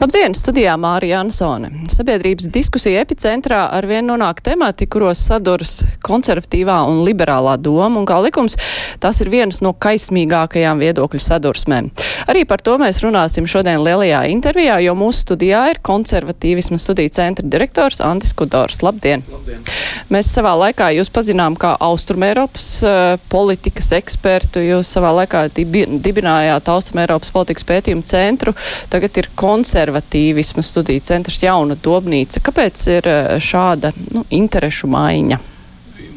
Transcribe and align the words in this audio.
Labdien, 0.00 0.32
studijā 0.32 0.72
Mārija 0.80 1.18
Ansone. 1.20 1.68
Sabiedrības 1.92 2.46
diskusija 2.48 3.02
epicentrā 3.04 3.66
arvien 3.76 4.06
nonāk 4.08 4.38
temati, 4.40 4.86
kuros 4.88 5.20
saduras 5.28 5.74
konservatīvā 6.00 6.78
un 6.88 7.02
liberālā 7.04 7.58
doma, 7.60 8.00
un 8.00 8.06
kā 8.08 8.16
likums, 8.24 8.56
tas 8.96 9.20
ir 9.20 9.28
viens 9.28 9.60
no 9.60 9.74
kaismīgākajām 9.76 10.80
viedokļu 10.80 11.20
sadursmēm. 11.20 11.90
Arī 12.32 12.46
par 12.48 12.64
to 12.64 12.78
mēs 12.80 13.02
runāsim 13.04 13.44
šodien 13.44 13.82
lielajā 13.84 14.22
intervijā, 14.32 14.78
jo 14.86 14.94
mūsu 14.96 15.26
studijā 15.26 15.66
ir 15.74 15.82
konservatīvisma 15.84 16.80
studiju 16.80 17.12
centra 17.18 17.44
direktors 17.44 18.00
Antis 18.00 18.32
Kudors. 18.32 18.80
Labdien! 18.80 19.26
Labdien. 19.28 19.60
Mēs 20.08 20.32
savā 20.32 20.54
laikā 20.62 20.94
jūs 20.96 21.12
pazinām 21.12 21.60
kā 21.60 21.74
Austrumēropas 21.76 22.70
uh, 22.88 23.02
politikas 23.28 23.92
ekspertu, 24.00 24.64
jūs 24.64 24.96
savā 24.96 25.12
laikā 25.20 25.44
dibi, 25.60 25.84
dibinājāt 26.00 26.72
Austrumēropas 26.72 27.36
politikas 27.36 27.68
pētījumu 27.68 28.08
centru, 28.08 28.56
tagad 28.88 29.20
ir 29.20 29.28
konservatīvisma 29.36 29.89
konservatīvisma 29.90 30.62
studiju 30.62 31.00
centrs 31.00 31.42
jauna 31.42 31.74
dobnīca. 31.74 32.40
Kāpēc 32.40 32.86
ir 32.88 33.06
eh, 33.08 33.38
šāda 33.40 33.92
nu, 34.14 34.24
interešu 34.30 34.86
maiņa? 34.90 35.38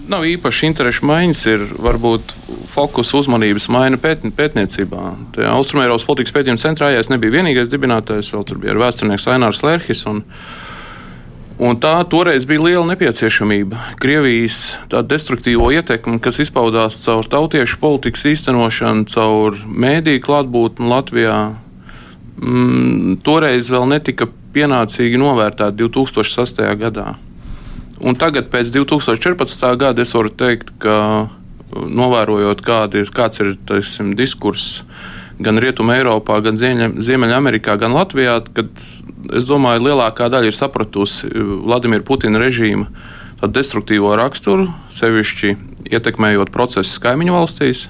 Nav 0.08 0.26
īpaši 0.28 0.68
interešu 0.68 1.06
maiņas, 1.08 1.46
ir 1.48 1.62
varbūt 1.80 2.34
fokus 2.68 3.14
uzmanības 3.16 3.70
maiņa 3.72 4.00
pēt, 4.04 4.26
pētniecībā. 4.36 5.14
Austrumēropas 5.54 6.04
politikas 6.04 6.36
pētījuma 6.36 6.60
centrā 6.60 6.92
ja 6.92 7.00
es 7.00 7.10
nebiju 7.10 7.38
vienīgais 7.38 7.72
dibinātājs, 7.72 8.34
vēl 8.34 8.44
tur 8.44 8.60
bija 8.60 8.76
vēsturnieks 8.76 9.30
Ainārs 9.32 9.64
Lērhis. 9.64 10.06
Un, 10.12 10.24
Un 11.64 11.78
tā 11.78 12.00
toreiz 12.10 12.48
bija 12.50 12.64
liela 12.66 12.84
nepieciešamība. 12.90 13.78
Krievijas 14.02 14.80
destruktīvo 14.90 15.68
ietekmi, 15.72 16.18
kas 16.20 16.42
izpaudās 16.42 16.98
caur 17.06 17.30
tautiešu 17.30 17.78
politikas 17.80 18.26
īstenošanu, 18.32 19.06
caur 19.14 19.60
mēdīju 19.70 20.24
klātbūtni 20.26 20.90
Latvijā, 20.90 21.38
mm, 22.40 23.20
toreiz 23.26 23.70
vēl 23.74 23.88
netika 23.92 24.30
pienācīgi 24.54 25.20
novērtēta 25.22 25.76
2006. 25.78 26.64
gadā. 26.80 27.14
Un 28.04 28.18
tagad, 28.20 28.50
pēc 28.52 28.74
2014. 28.76 29.66
gada, 29.80 30.04
es 30.04 30.14
varu 30.16 30.32
teikt, 30.34 30.74
ka 30.82 31.30
novērojot, 31.74 32.62
kāda 32.66 33.02
ir, 33.02 33.12
kāds 33.14 33.42
ir 33.42 33.56
taisim, 33.68 34.14
diskurss 34.18 34.84
gan 35.44 35.58
Rietumē, 35.58 35.98
Eiropā, 36.02 36.38
gan 36.46 36.58
Ziemeļamerikā, 36.58 37.78
gan 37.82 37.96
Latvijā, 37.96 38.38
kad 38.54 38.70
es 39.34 39.48
domāju, 39.50 39.88
lielākā 39.88 40.30
daļa 40.30 40.52
ir 40.52 40.58
sapratusi 40.58 41.32
Vladimira 41.34 42.06
Putina 42.06 42.42
režīma 42.42 42.90
destruktīvo 43.44 44.14
raksturu, 44.16 44.70
sevišķi 44.94 45.56
ietekmējot 45.92 46.52
procesus 46.54 47.02
kaimiņu 47.04 47.34
valstīs. 47.36 47.88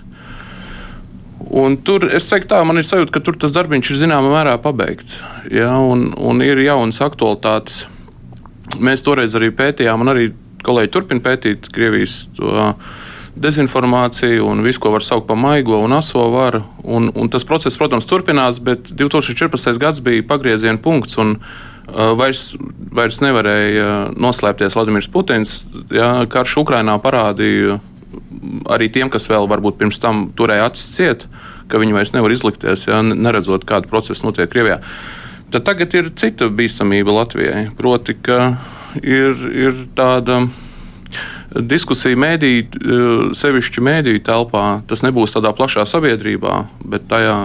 Un 1.52 1.76
tur 1.84 2.06
es 2.08 2.28
teiktu, 2.30 2.54
tā 2.54 2.62
man 2.68 2.80
ir 2.80 2.86
sajūta, 2.88 3.12
ka 3.14 3.22
tur 3.24 3.38
tas 3.40 3.52
darbs 3.56 3.90
ir 3.92 4.00
zināmā 4.00 4.32
mērā 4.32 4.56
pabeigts. 4.64 5.20
Ja, 5.52 5.76
un, 5.82 6.12
un 6.16 6.44
ir 6.46 6.62
jaunas 6.64 7.02
aktualitātes. 7.04 7.88
Mēs 8.80 9.04
toreiz 9.06 9.36
arī 9.38 9.52
pētījām, 9.54 10.02
un 10.02 10.14
arī 10.14 10.30
kolēģi 10.64 10.94
turpina 10.94 11.24
pētīt 11.24 11.68
Krievijas 11.74 12.24
dezinformāciju 13.34 14.46
un 14.46 14.62
visu, 14.66 14.80
ko 14.82 14.94
var 14.94 15.04
saukt 15.06 15.28
par 15.28 15.38
maigo 15.42 15.80
un 15.84 15.94
aso 15.98 16.24
varu. 16.34 16.64
Un, 16.84 17.10
un 17.18 17.30
tas 17.34 17.46
process, 17.46 17.78
protams, 17.78 18.08
turpinās, 18.10 18.62
bet 18.64 18.92
2014. 18.94 19.80
gads 19.82 20.04
bija 20.06 20.26
pagrieziena 20.30 20.80
punkts. 20.82 21.18
Un, 21.22 21.36
uh, 21.38 22.14
Vairs, 22.18 22.54
vairs 22.94 23.20
nevarēja 23.26 24.14
noslēpties 24.16 24.78
Vladimirs 24.78 25.10
Putins. 25.12 25.64
Ja, 25.94 26.24
karš 26.30 26.60
Ukrainā 26.64 26.96
parādīja 27.04 27.82
arī 28.74 28.90
tiem, 28.94 29.12
kas 29.14 29.28
vēl 29.32 29.48
varbūt 29.52 29.80
pirms 29.80 30.00
tam 30.02 30.28
turēja 30.38 30.70
acis 30.70 30.92
ciet, 30.96 31.28
ka 31.72 31.82
viņi 31.82 31.96
vairs 31.96 32.14
nevar 32.16 32.34
izlikties, 32.34 32.88
ja, 32.88 33.02
neredzot, 33.04 33.66
kāda 33.70 33.90
procesa 33.92 34.26
notiek 34.28 34.52
Krievijā. 34.52 34.82
Tad 35.54 35.68
tagad 35.68 35.94
ir 35.94 36.10
cita 36.18 36.48
bīstamība 36.50 37.14
Latvijai. 37.14 37.68
Proti, 37.78 38.16
ka 38.26 38.56
ir, 39.02 39.38
ir 39.54 39.84
tāda 39.94 40.48
diskusija 41.54 42.18
mēdīju, 42.18 42.64
eh, 42.66 43.36
sevišķi 43.38 43.84
mēdīju 43.86 44.24
telpā. 44.26 44.66
Tas 44.90 45.04
nebūs 45.06 45.36
tādā 45.36 45.54
plašā 45.54 45.86
sabiedrībā, 45.86 46.66
bet 46.86 47.08
tajā, 47.08 47.38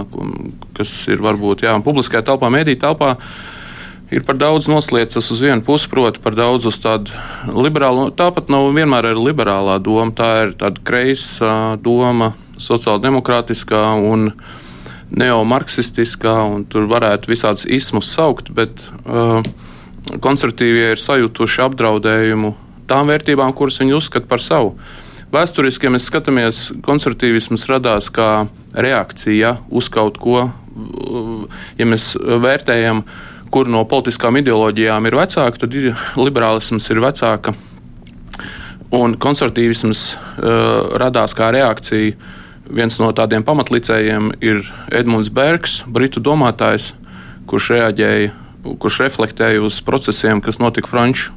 kas 0.73 1.07
ir 1.07 1.21
varbūt 1.21 1.67
jā, 1.67 1.77
publiskajā 1.85 2.25
telpā, 2.25 2.49
mēdīju 2.49 2.81
telpā 2.81 3.17
ir 4.13 4.25
par 4.25 4.37
daudz 4.41 4.67
noslēdzas 4.69 5.29
uz 5.33 5.41
vienu 5.43 5.63
pusi, 5.65 5.89
proti, 5.89 6.21
par 6.23 6.35
daudz 6.37 6.67
uz 6.69 6.79
tādu 6.81 7.13
liberālu. 7.53 8.09
Tāpat 8.15 8.49
nav 8.51 8.69
vienmēr 8.75 9.11
ir 9.11 9.21
liberālā 9.21 9.77
doma, 9.83 10.13
tā 10.15 10.29
ir 10.47 10.55
tāda 10.59 10.81
kreisa 10.85 11.51
doma, 11.83 12.33
sociāldemokrātiskā 12.59 13.83
un 14.09 14.31
neomarksistiskā, 15.09 16.35
un 16.45 16.65
tur 16.69 16.89
varētu 16.89 17.31
visādus 17.31 17.65
ismus 17.69 18.11
saukt, 18.13 18.51
bet 18.53 18.89
uh, 19.05 19.39
konservatīvie 20.21 20.91
ir 20.93 21.01
sajutuši 21.01 21.63
apdraudējumu 21.65 22.53
tām 22.89 23.09
vērtībām, 23.09 23.53
kuras 23.57 23.79
viņi 23.81 23.97
uzskata 23.97 24.29
par 24.29 24.41
savu. 24.41 24.75
Vēsturiski, 25.29 25.85
ja 25.85 25.93
mēs 25.93 26.07
skatāmies, 26.09 26.61
konservatīvisms 26.85 27.67
radās 27.69 28.09
kā 28.13 28.47
reakcija 28.73 29.59
uz 29.69 29.89
kaut 29.93 30.17
ko, 30.21 30.47
ja 31.77 31.85
mēs 31.89 32.15
vērtējam 32.17 33.03
uh, 33.03 33.38
kur 33.53 33.69
no 33.69 33.83
politiskām 33.89 34.37
ideoloģijām 34.39 35.07
ir 35.09 35.17
vecāka, 35.19 35.63
tad 35.63 35.75
liberālisms 36.19 36.89
ir 36.93 37.01
vecāka. 37.03 37.55
Un 38.95 39.15
konservatīvisms 39.21 40.03
uh, 40.13 40.97
radās 41.01 41.35
kā 41.37 41.51
reakcija. 41.53 42.15
Viens 42.69 42.99
no 43.01 43.09
tādiem 43.17 43.41
pamatlicējiem 43.45 44.31
ir 44.45 44.61
Edmunds 44.93 45.31
Bergs, 45.33 45.79
britu 45.89 46.21
domātājs, 46.21 46.91
kurš 47.49 47.71
reaģēja, 47.73 48.31
kurš 48.81 48.99
reflektēja 49.07 49.61
uz 49.65 49.79
procesiem, 49.85 50.41
kas 50.45 50.61
notika 50.61 50.89
Franču 50.89 51.33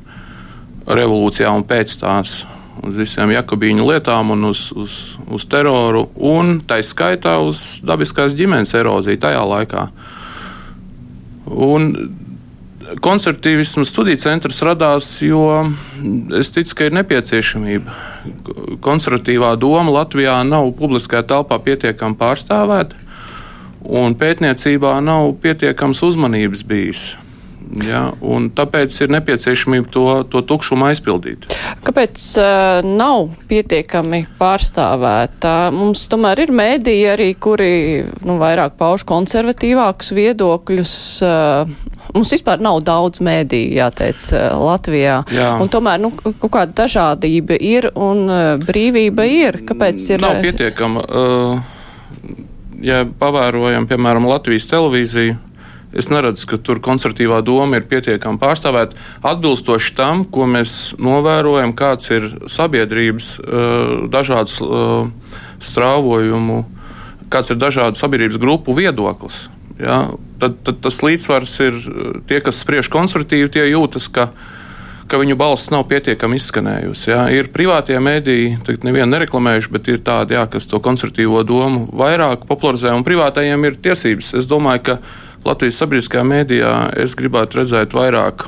revolūcijā 0.84 1.48
un 1.54 1.64
pēc 1.64 1.94
tās, 2.02 2.42
uz 2.82 2.96
visiem 2.98 3.32
jakobīņu 3.32 3.86
lietām 3.88 4.34
un 4.34 4.50
uz, 4.50 4.66
uz, 4.76 4.96
uz 5.24 5.46
teroru, 5.48 6.08
un 6.16 6.58
tā 6.68 6.82
skaitā 6.84 7.38
uz 7.40 7.80
dabiskās 7.86 8.36
ģimenes 8.36 8.74
eroziju 8.76 9.20
tajā 9.22 9.44
laikā. 9.54 9.86
Uh, 9.88 10.22
Un 11.47 11.92
konservatīvismu 13.03 13.84
studiju 13.86 14.20
centrs 14.22 14.60
radās, 14.66 15.06
jo 15.22 15.44
es 16.38 16.50
ticu, 16.54 16.76
ka 16.76 16.88
ir 16.88 16.97
nepieciešamība. 16.98 17.97
Konservatīvā 18.84 19.54
doma 19.60 19.94
Latvijā 20.00 20.38
nav 20.47 20.72
publiskajā 20.78 21.25
telpā 21.32 21.58
pietiekami 21.62 22.19
pārstāvēta, 22.20 22.98
un 23.82 24.16
pētniecībā 24.19 24.97
nav 25.04 25.34
pietiekams 25.42 26.03
uzmanības 26.06 26.64
bijis. 26.66 27.04
Ja, 27.81 28.03
tāpēc 28.53 28.97
ir 29.00 29.12
nepieciešamība 29.15 29.88
to, 29.93 30.05
to 30.28 30.43
tukšumu 30.44 30.91
aizpildīt. 30.91 31.47
Kāpēc 31.87 32.25
uh, 32.37 32.84
nav 32.84 33.31
pietiekami 33.49 34.27
pārstāvēta? 34.41 35.55
Mums 35.72 36.05
tomēr 36.12 36.44
ir 36.44 36.53
mēdīji 36.53 37.06
arī, 37.15 37.31
kuri 37.41 37.72
nu, 38.28 38.37
vairāk 38.43 38.77
pauž 38.81 39.06
konservatīvākus 39.09 40.12
viedokļus. 40.19 40.94
Uh, 41.25 41.72
mums 42.12 42.33
vispār 42.34 42.60
nav 42.65 42.83
daudz 42.84 43.22
mēdīju, 43.25 43.72
jāteic, 43.78 44.27
uh, 44.37 44.50
Latvijā. 44.60 45.22
Jā. 45.33 45.54
Un 45.62 45.72
tomēr 45.72 46.03
nu, 46.03 46.12
kaut 46.28 46.53
kāda 46.53 46.77
dažādība 46.84 47.56
ir 47.56 47.89
un 47.94 48.27
uh, 48.28 48.43
brīvība 48.60 49.25
ir. 49.31 49.62
Kāpēc 49.69 50.10
ir? 50.10 50.27
Nav 50.27 50.43
pietiekama. 50.44 51.06
Uh, 51.09 52.37
ja 52.84 53.06
pavērojam, 53.06 53.89
piemēram, 53.89 54.28
Latvijas 54.28 54.69
televīziju 54.69 55.39
Es 55.92 56.08
neredzu, 56.08 56.47
ka 56.48 56.56
tur 56.56 56.80
konservatīvā 56.80 57.42
doma 57.44 57.76
ir 57.76 57.86
pietiekami 57.88 58.41
pārstāvēta. 58.41 58.97
Atbilstoši 59.28 59.94
tam, 59.97 60.24
ko 60.24 60.47
mēs 60.48 60.94
novērojam, 60.97 61.74
kāds 61.77 62.09
ir 62.15 62.28
sabiedrības 62.48 63.34
eh, 63.39 63.92
dažādas 64.12 64.56
eh, 64.65 65.34
strāvojumu, 65.60 66.62
kāds 67.33 67.53
ir 67.53 67.60
dažādu 67.60 68.00
sabiedrības 68.00 68.41
grupu 68.41 68.77
viedoklis. 68.77 69.44
Ja? 69.77 70.06
Tad, 70.41 70.62
tad 70.65 70.80
tas 70.84 71.03
līdzsvars 71.04 71.54
ir 71.66 71.77
eh, 71.77 72.16
tie, 72.30 72.41
kas 72.44 72.65
spriež 72.65 72.89
konservatīvi, 72.92 73.53
tie 73.53 73.68
jūtas, 73.68 74.09
ka, 74.09 74.30
ka 75.10 75.21
viņu 75.21 75.37
balss 75.41 75.71
nav 75.72 75.84
pietiekami 75.91 76.39
izskanējusi. 76.41 77.10
Ja? 77.10 77.27
Ir 77.34 77.51
privātie 77.54 77.99
mediji, 78.03 78.57
tagad 78.66 78.87
nevienu 78.89 79.10
nereklamējuši, 79.15 79.72
bet 79.75 79.91
ir 79.93 80.01
tādi, 80.07 80.37
ja, 80.39 80.47
kas 80.51 80.69
to 80.71 80.81
konservatīvo 80.83 81.43
domu 81.49 81.87
vairāk 81.99 82.47
popularizē, 82.49 82.95
un 82.97 83.07
privātajiem 83.07 83.69
ir 83.69 83.78
tiesības. 83.83 84.33
Es 84.41 84.49
domāju, 84.51 84.84
ka 84.91 84.99
Latvijas 85.47 85.81
sabiedriskajā 85.83 86.27
mēdījā 86.27 86.75
es 87.03 87.16
gribētu 87.19 87.63
redzēt 87.63 87.97
vairāk 87.99 88.47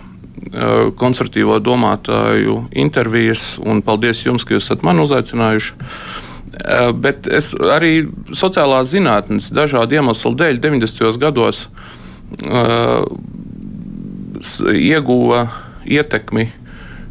konservatīvo 1.00 1.58
domātāju 1.62 2.64
intervijas, 2.76 3.54
un 3.62 3.82
paldies 3.82 4.24
jums, 4.26 4.44
ka 4.44 4.56
jūs 4.56 4.68
esat 4.68 4.84
mani 4.86 5.04
uzaicinājuši. 5.04 5.74
Bet 7.02 7.26
es 7.26 7.50
arī 7.74 8.06
sociālās 8.36 8.92
zinātnes 8.92 9.50
dažādu 9.54 9.98
iemeslu 9.98 10.34
dēļ 10.38 10.60
90. 10.62 11.18
gados 11.22 11.64
uh, 11.66 13.02
ieguva 14.70 15.48
ietekmi 15.86 16.48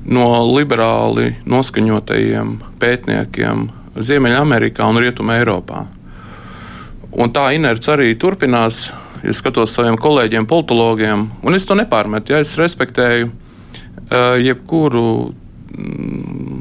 no 0.06 0.28
liberāli 0.50 1.36
noskaņotajiem 1.48 2.58
pētniekiem 2.82 3.68
Ziemeļamerikā 3.94 4.86
un 4.90 5.00
Rietumē 5.00 5.40
Eiropā. 5.42 5.86
Un 7.14 7.30
tā 7.34 7.52
inerce 7.54 7.94
arī 7.94 8.14
turpinās. 8.18 8.88
Es 9.24 9.40
skatos 9.40 9.72
saviem 9.72 9.96
kolēģiem, 9.96 10.44
politologiem, 10.50 11.30
un 11.48 11.56
es 11.56 11.64
to 11.64 11.78
nepārmetu. 11.80 12.34
Ja 12.34 12.42
es 12.44 12.58
respektēju 12.60 13.30
uh, 13.30 14.34
jebkuru 14.42 15.06
mm, 15.72 16.58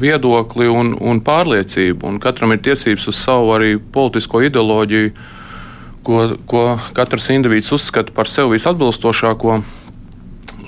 viedokli 0.00 0.66
un, 0.66 0.94
un 0.98 1.20
pārliecību, 1.22 2.08
un 2.08 2.18
katram 2.22 2.56
ir 2.56 2.64
tiesības 2.66 3.06
uz 3.12 3.20
savu 3.20 3.54
arī 3.54 3.76
politisko 3.78 4.42
ideoloģiju, 4.48 5.12
ko, 6.06 6.24
ko 6.50 6.64
katrs 6.96 7.30
indivīds 7.36 7.70
uzskata 7.76 8.14
par 8.16 8.26
sev 8.26 8.50
visatbilstošāko. 8.56 9.60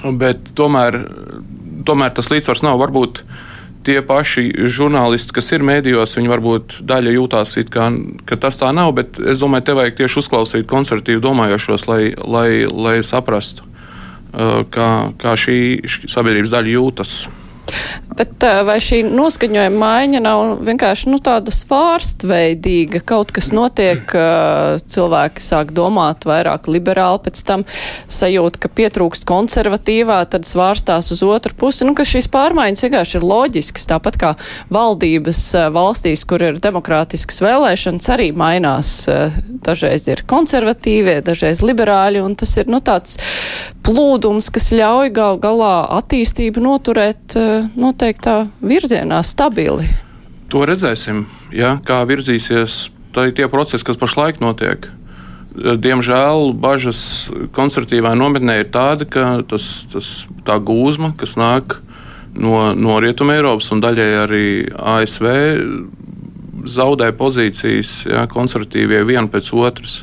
Bet 0.02 0.52
tomēr, 0.58 0.98
tomēr 1.86 2.14
tas 2.16 2.30
līdzsvars 2.32 2.64
nav 2.66 2.80
varbūt 2.82 3.22
tie 3.86 3.98
paši 4.06 4.46
žurnālisti, 4.70 5.34
kas 5.34 5.50
ir 5.54 5.64
mēdījos, 5.66 6.16
viņi 6.18 6.30
varbūt 6.30 6.76
daļa 6.86 7.14
jūtās, 7.16 7.56
kā, 7.70 7.88
ka 8.28 8.38
tas 8.38 8.58
tā 8.60 8.70
nav, 8.74 8.92
bet 8.98 9.18
es 9.18 9.42
domāju, 9.42 9.66
te 9.66 9.76
vajag 9.78 9.98
tieši 9.98 10.20
uzklausīt 10.22 10.68
konservatīvi 10.70 11.22
domājošos, 11.22 11.86
lai, 11.90 12.02
lai, 12.22 12.48
lai 12.66 12.96
saprastu, 13.06 13.66
uh, 13.66 14.62
kā, 14.70 14.90
kā 15.18 15.34
šī 15.38 15.58
sabiedrības 16.06 16.54
daļa 16.54 16.76
jūtas. 16.76 17.16
Bet 18.12 18.44
vai 18.66 18.76
šī 18.82 19.02
noskaņojuma 19.08 19.78
maiņa 19.80 20.20
nav 20.22 20.42
vienkārši 20.66 21.10
nu, 21.12 21.18
tāda 21.22 21.52
svārstveidīga? 21.54 23.00
Kaut 23.08 23.32
kas 23.34 23.50
notiek, 23.54 24.12
cilvēki 24.92 25.44
sāk 25.44 25.72
domāt 25.76 26.26
vairāk 26.28 26.68
liberāli, 26.70 27.22
pēc 27.26 27.42
tam 27.48 27.64
sajūt, 28.12 28.58
ka 28.62 28.70
pietrūkst 28.72 29.26
konservatīvā, 29.28 30.20
tad 30.32 30.46
svārstās 30.48 31.10
uz 31.14 31.22
otru 31.26 31.56
pusi. 31.58 31.86
Nu, 31.88 31.96
ka 31.98 32.06
šīs 32.08 32.28
pārmaiņas 32.32 32.84
vienkārši 32.86 33.18
ir 33.18 33.26
loģiskas, 33.26 33.88
tāpat 33.90 34.18
kā 34.20 34.34
valdības 34.72 35.42
valstīs, 35.74 36.26
kur 36.28 36.44
ir 36.50 36.60
demokrātiskas 36.62 37.42
vēlēšanas, 37.44 38.10
arī 38.14 38.30
mainās. 38.36 38.94
Dažreiz 39.62 40.08
ir 40.10 40.24
konservatīvie, 40.28 41.20
dažreiz 41.24 41.62
liberāļi, 41.64 42.22
un 42.24 42.36
tas 42.38 42.56
ir 42.60 42.70
nu, 42.72 42.82
tāds 42.84 43.18
plūdums, 43.82 44.48
kas 44.54 44.70
ļauj 44.74 45.12
gal 45.14 45.38
galā 45.42 45.74
attīstību 45.98 46.62
noturēt 46.62 47.36
noteiktā 47.78 48.46
virzienā 48.62 49.22
stabili. 49.26 49.88
To 50.52 50.66
redzēsim, 50.68 51.24
ja, 51.56 51.78
kā 51.86 52.02
virzīsies 52.08 52.90
tie 53.12 53.48
procesi, 53.48 53.84
kas 53.84 54.00
pašlaik 54.00 54.40
notiek. 54.42 54.88
Diemžēl 55.52 56.52
bažas 56.56 57.28
konservatīvā 57.52 58.14
nometnē 58.16 58.62
ir 58.62 58.70
tāda, 58.72 59.04
ka 59.04 59.42
tas, 59.48 59.84
tas, 59.92 60.12
tā 60.46 60.56
gūzma, 60.56 61.12
kas 61.20 61.36
nāk 61.36 61.76
no, 62.32 62.72
no 62.72 62.96
Rietumē 63.02 63.36
Eiropas 63.40 63.68
un 63.74 63.82
daļai 63.84 64.08
arī 64.22 64.46
ASV, 64.72 65.28
zaudē 66.68 67.10
pozīcijas 67.18 67.92
ja, 68.08 68.24
konservatīvie 68.30 69.02
viena 69.08 69.28
pēc 69.28 69.52
otras. 69.56 70.02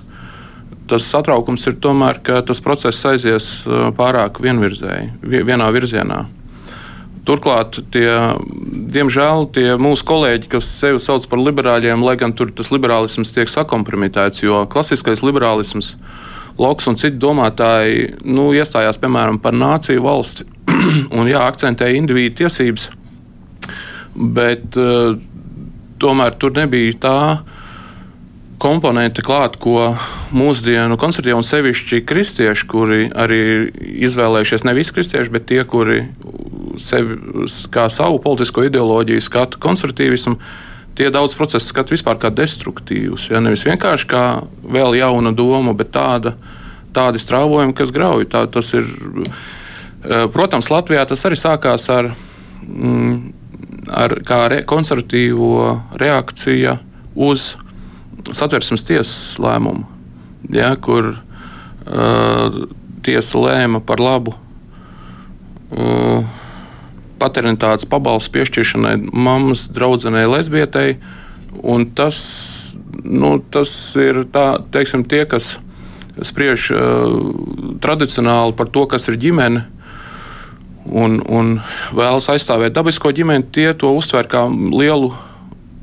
Tas 0.90 1.06
satraukums 1.06 1.68
ir 1.70 1.78
tomēr, 1.82 2.18
ka 2.26 2.42
tas 2.46 2.62
process 2.66 3.06
aizies 3.06 3.50
pārāk 3.98 4.40
vienvirzēji, 4.42 5.12
vienā 5.46 5.70
virzienā. 5.76 6.24
Turklāt, 7.30 7.78
tie, 7.94 8.08
diemžēl, 8.90 9.46
tie 9.54 9.68
mūsu 9.78 10.06
kolēģi, 10.10 10.50
kas 10.50 10.66
sevi 10.80 11.02
sauc 11.04 11.28
par 11.30 11.44
liberāļiem, 11.46 12.02
lai 12.02 12.16
gan 12.18 12.34
tur 12.34 12.50
tas 12.56 12.72
liberālisms 12.74 13.30
tiek 13.36 13.52
sakompromitēts, 13.52 14.42
jo 14.42 14.64
klasiskais 14.72 15.22
liberālisms, 15.22 15.94
Loks 16.60 16.90
un 16.92 16.98
citi 17.00 17.16
domātāji 17.16 18.18
nu, 18.28 18.50
iestājās 18.52 19.00
piemēram 19.00 19.38
par 19.40 19.56
nāciju 19.56 20.04
valsti 20.04 20.46
un 21.18 21.30
jā, 21.30 21.40
akcentēja 21.48 21.96
individu 21.96 22.42
tiesības, 22.42 22.90
bet 24.36 24.76
uh, 24.80 25.14
tomēr 26.04 26.36
tur 26.42 26.52
nebija 26.58 26.98
tā 27.06 27.20
komponente 28.60 29.24
klāt, 29.26 29.56
ko 29.62 29.94
mūsdienu 30.36 30.98
konservatīvi 31.00 31.38
un 31.38 31.46
sevišķi 31.48 32.02
kristieši, 32.08 32.68
kuri 32.70 33.08
arī 33.10 33.42
izvēlējušies 34.06 34.66
ne 34.68 34.74
visi 34.78 34.96
kristieši, 34.96 35.34
bet 35.34 35.48
tie, 35.50 35.62
kuri 35.68 36.04
sevi 36.80 37.18
kā 37.74 37.88
savu 37.92 38.20
politisko 38.24 38.66
ideoloģiju 38.68 39.24
skata 39.24 39.60
konservatīvismu, 39.64 40.36
tie 41.00 41.08
daudz 41.14 41.36
procesu 41.40 41.72
skata 41.72 41.96
vispār 41.96 42.20
kā 42.20 42.32
destruktīvus. 42.36 43.30
Ja? 43.32 43.40
Nevis 43.44 43.64
vienkārši 43.68 44.10
kā 44.12 44.24
vēl 44.64 45.00
jauna 45.00 45.32
doma, 45.36 45.74
bet 45.78 45.94
tāda, 45.96 46.36
tādi 46.96 47.22
strāvojumi, 47.24 47.76
kas 47.78 47.94
grauj. 47.96 48.28
Tā, 48.32 48.44
tas 48.52 48.74
ir, 48.76 48.84
eh, 48.84 50.28
protams, 50.34 50.72
Latvijā 50.72 51.08
tas 51.08 51.24
arī 51.24 51.40
sākās 51.40 51.88
ar, 51.96 52.12
mm, 52.68 53.34
ar 53.88 54.20
kā 54.28 54.44
re, 54.52 54.62
konservatīvo 54.68 55.80
reakciju 55.96 56.78
uz 57.16 57.56
satversmes 58.36 58.86
tiesas 58.88 59.40
lēmumu, 59.42 59.86
ja, 60.54 60.74
kur 60.82 61.14
uh, 61.14 62.60
tiesa 63.06 63.42
lēma 63.42 63.82
par 63.86 64.02
labu. 64.04 64.36
Uh, 65.70 66.26
paternitātes 67.20 67.88
pabalstu 67.90 68.38
piešķiršanai 68.38 68.96
mammas 69.12 69.68
draudzenei 69.76 70.28
lesbietei. 70.30 70.98
Tas, 71.98 72.20
nu, 73.04 73.34
tas 73.52 73.72
ir 74.00 74.24
tā, 74.32 74.46
teiksim, 74.72 75.04
tie, 75.10 75.26
kas 75.30 75.58
spriež 76.24 76.70
uh, 76.76 77.18
tradicionāli 77.84 78.56
par 78.56 78.70
to, 78.72 78.86
kas 78.92 79.10
ir 79.12 79.20
ģimene, 79.20 79.66
un, 80.90 81.20
un 81.26 81.58
vēlas 81.96 82.30
aizstāvēt 82.34 82.76
dabisko 82.76 83.12
ģimeni, 83.16 83.48
tie 83.56 83.72
to 83.78 83.92
uztver 83.98 84.30
kā 84.30 84.46
lielu, 84.50 85.12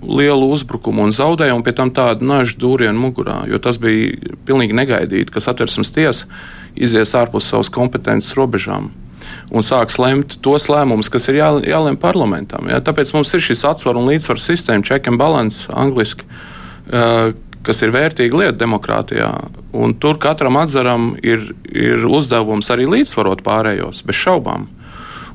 lielu 0.07 0.51
uzbrukumu 0.55 1.07
un 1.07 1.15
zaudējumu, 1.15 1.65
pie 1.67 1.75
tam 1.77 1.91
tādu 1.95 2.27
nažu 2.29 2.59
dūrienu 2.63 3.01
mugurā. 3.09 3.43
Jo 3.51 3.61
tas 3.63 3.81
bija 3.83 4.37
pilnīgi 4.49 4.77
negaidīti, 4.77 5.33
ka 5.33 5.43
satversmes 5.43 5.93
tiesa 5.95 6.31
izies 6.77 7.15
ārpus 7.17 7.51
savas 7.51 7.73
kompetences 7.73 8.37
robežām 8.39 8.93
un 9.51 9.65
sāks 9.65 9.99
lemt 10.03 10.39
tos 10.45 10.69
lēmumus, 10.71 11.11
kas 11.13 11.29
ir 11.31 11.41
jā, 11.41 11.49
jālem 11.67 11.99
parlamentam. 12.01 12.69
Ja? 12.71 12.81
Tāpēc 12.85 13.13
mums 13.17 13.33
ir 13.35 13.43
šis 13.45 13.65
atsvaru 13.69 14.03
un 14.03 14.11
līdzsvaru 14.11 14.43
sistēma, 14.43 14.87
check 14.87 15.09
and 15.11 15.21
balance, 15.21 15.67
angliski, 15.73 16.27
uh, 16.27 17.33
kas 17.67 17.83
ir 17.83 17.95
vērtīga 17.95 18.43
lieta 18.43 18.59
demokrātijā. 18.63 19.31
Un 19.77 19.97
tur 20.03 20.21
katram 20.23 20.59
atzaram 20.61 21.15
ir, 21.27 21.49
ir 21.71 22.07
uzdevums 22.07 22.71
arī 22.75 22.87
līdzsvarot 22.91 23.43
pārējos, 23.47 24.05
bez 24.07 24.21
šaubām. 24.21 24.69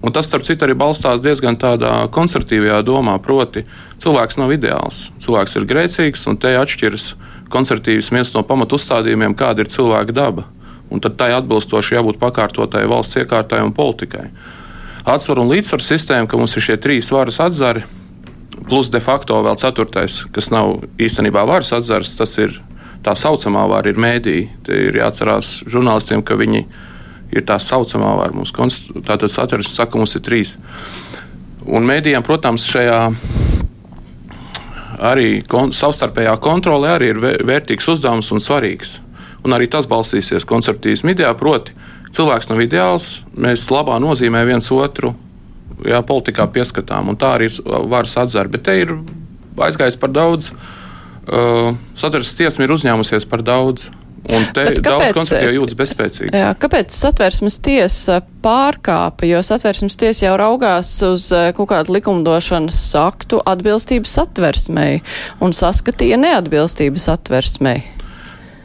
Un 0.02 0.14
tas, 0.16 0.26
starp 0.26 0.46
citu, 0.48 0.66
arī 0.66 0.74
balstās 0.78 1.22
diezgan 1.22 1.60
tādā 1.62 1.92
konservatīvajā 2.14 2.80
domā, 2.88 3.20
proti, 3.22 3.66
cilvēks 4.02 4.40
nav 4.42 4.56
ideāls. 4.56 5.04
Cilvēks 5.22 5.60
ir 5.60 5.68
grēcīgs, 5.70 6.26
un 6.32 6.40
te 6.42 6.56
atšķiras 6.58 7.12
konservatīvs 7.54 8.10
viens 8.16 8.34
no 8.34 8.42
pamatu 8.48 8.80
uzstādījumiem, 8.80 9.38
kāda 9.38 9.62
ir 9.62 9.70
cilvēka 9.70 10.18
daba 10.18 10.48
un 10.92 11.00
tad 11.00 11.16
tai 11.20 11.32
atbilstoši 11.38 11.96
jābūt 11.96 12.20
pakārtotai 12.22 12.84
valsts 12.92 13.22
iekārtai 13.22 13.62
un 13.64 13.72
politikai. 13.76 14.28
Atsvaru 15.08 15.46
un 15.46 15.54
līdzsvaru 15.54 15.86
sistēma, 15.86 16.28
ka 16.30 16.38
mums 16.38 16.54
ir 16.58 16.66
šie 16.66 16.78
trīs 16.82 17.10
varas 17.16 17.40
atzari, 17.42 17.86
plus 18.68 18.92
de 18.94 19.00
facto 19.02 19.40
vēl 19.42 19.58
ceturtais, 19.58 20.20
kas 20.36 20.52
nav 20.54 20.84
īstenībā 21.02 21.46
varas 21.48 21.72
atzars, 21.80 22.14
tas 22.20 22.36
ir 22.44 22.60
tā 23.06 23.16
saucamā 23.18 23.64
vara, 23.72 23.90
ir 23.90 23.98
mēdī. 23.98 24.38
Te 24.68 24.78
ir 24.90 25.00
jāatcerās 25.00 25.62
žurnālistiem, 25.72 26.22
ka 26.28 26.38
viņi 26.38 26.66
ir 26.68 26.91
tā 27.48 27.56
saucamā 27.62 28.16
vara. 28.20 28.36
Mums 28.36 28.52
tātad 29.08 29.30
satversme 29.32 29.72
saka, 29.72 29.98
mums 29.98 30.16
ir 30.18 30.26
trīs. 30.26 30.58
Un 31.66 31.86
mēdījiem, 31.88 32.26
protams, 32.26 32.66
šajā 32.68 33.00
arī 35.12 35.30
kon 35.50 35.72
savstarpējā 35.74 36.36
kontrolē 36.44 36.98
arī 36.98 37.14
ir 37.14 37.24
vērtīgs 37.48 37.88
uzdevums 37.96 38.34
un 38.36 38.44
svarīgs 38.44 39.00
un 39.46 39.56
arī 39.56 39.68
tas 39.72 39.88
balstīsies 39.90 40.46
konservatīvismu 40.50 41.14
idejā. 41.16 41.32
Proti, 41.38 41.74
cilvēks 42.14 42.52
nav 42.52 42.62
ideāls, 42.64 43.10
mēs 43.34 43.68
labā 43.74 43.98
nozīmē 44.02 44.44
viens 44.48 44.70
otru 44.74 45.16
jā, 45.86 46.02
politikā 46.06 46.48
pieskatām, 46.54 47.12
un 47.12 47.20
tā 47.20 47.36
arī 47.38 47.50
ir 47.50 47.58
varas 47.92 48.18
atzara. 48.22 48.52
Bet 48.52 48.68
te 48.68 48.78
ir 48.84 48.96
aizgājis 49.62 49.98
par 50.02 50.14
daudz, 50.14 50.52
uh, 50.52 51.74
satversmes 51.98 52.38
tiesma 52.38 52.68
ir 52.68 52.76
uzņēmusies 52.78 53.28
par 53.30 53.46
daudz. 53.46 53.90
Un 54.30 54.44
te 54.54 54.64
kāpēc, 54.68 54.82
daudz 54.86 55.14
konservatīvi 55.18 55.58
jūtas 55.58 55.78
bezspēcīgi. 55.80 56.32
Jā, 56.38 56.52
kāpēc 56.62 56.94
satversmes 56.94 57.58
tiesa 57.66 58.20
pārkāpa? 58.44 59.26
Jo 59.26 59.42
satversmes 59.46 59.98
tiesa 59.98 60.28
jau 60.28 60.36
raugās 60.40 60.92
uz 61.08 61.26
uh, 61.34 61.50
kaut 61.58 61.72
kādu 61.74 61.96
likumdošanas 61.98 62.78
aktu 63.02 63.42
atbilstību 63.50 64.10
satversmei 64.10 65.02
un 65.42 65.56
saskatīja 65.58 66.22
neatbilstību 66.22 67.02
satversmei. 67.02 67.82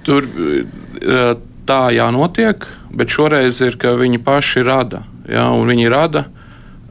Tur 0.06 0.28
eh, 0.28 1.32
tā 1.66 1.82
jānotiek, 1.96 2.66
bet 2.94 3.10
šoreiz 3.10 3.58
ir, 3.64 3.78
ka 3.80 3.96
viņi 3.98 4.20
paši 4.22 4.62
rada. 4.66 5.02
Ja, 5.26 5.48
viņi 5.50 5.88
rada, 5.90 6.28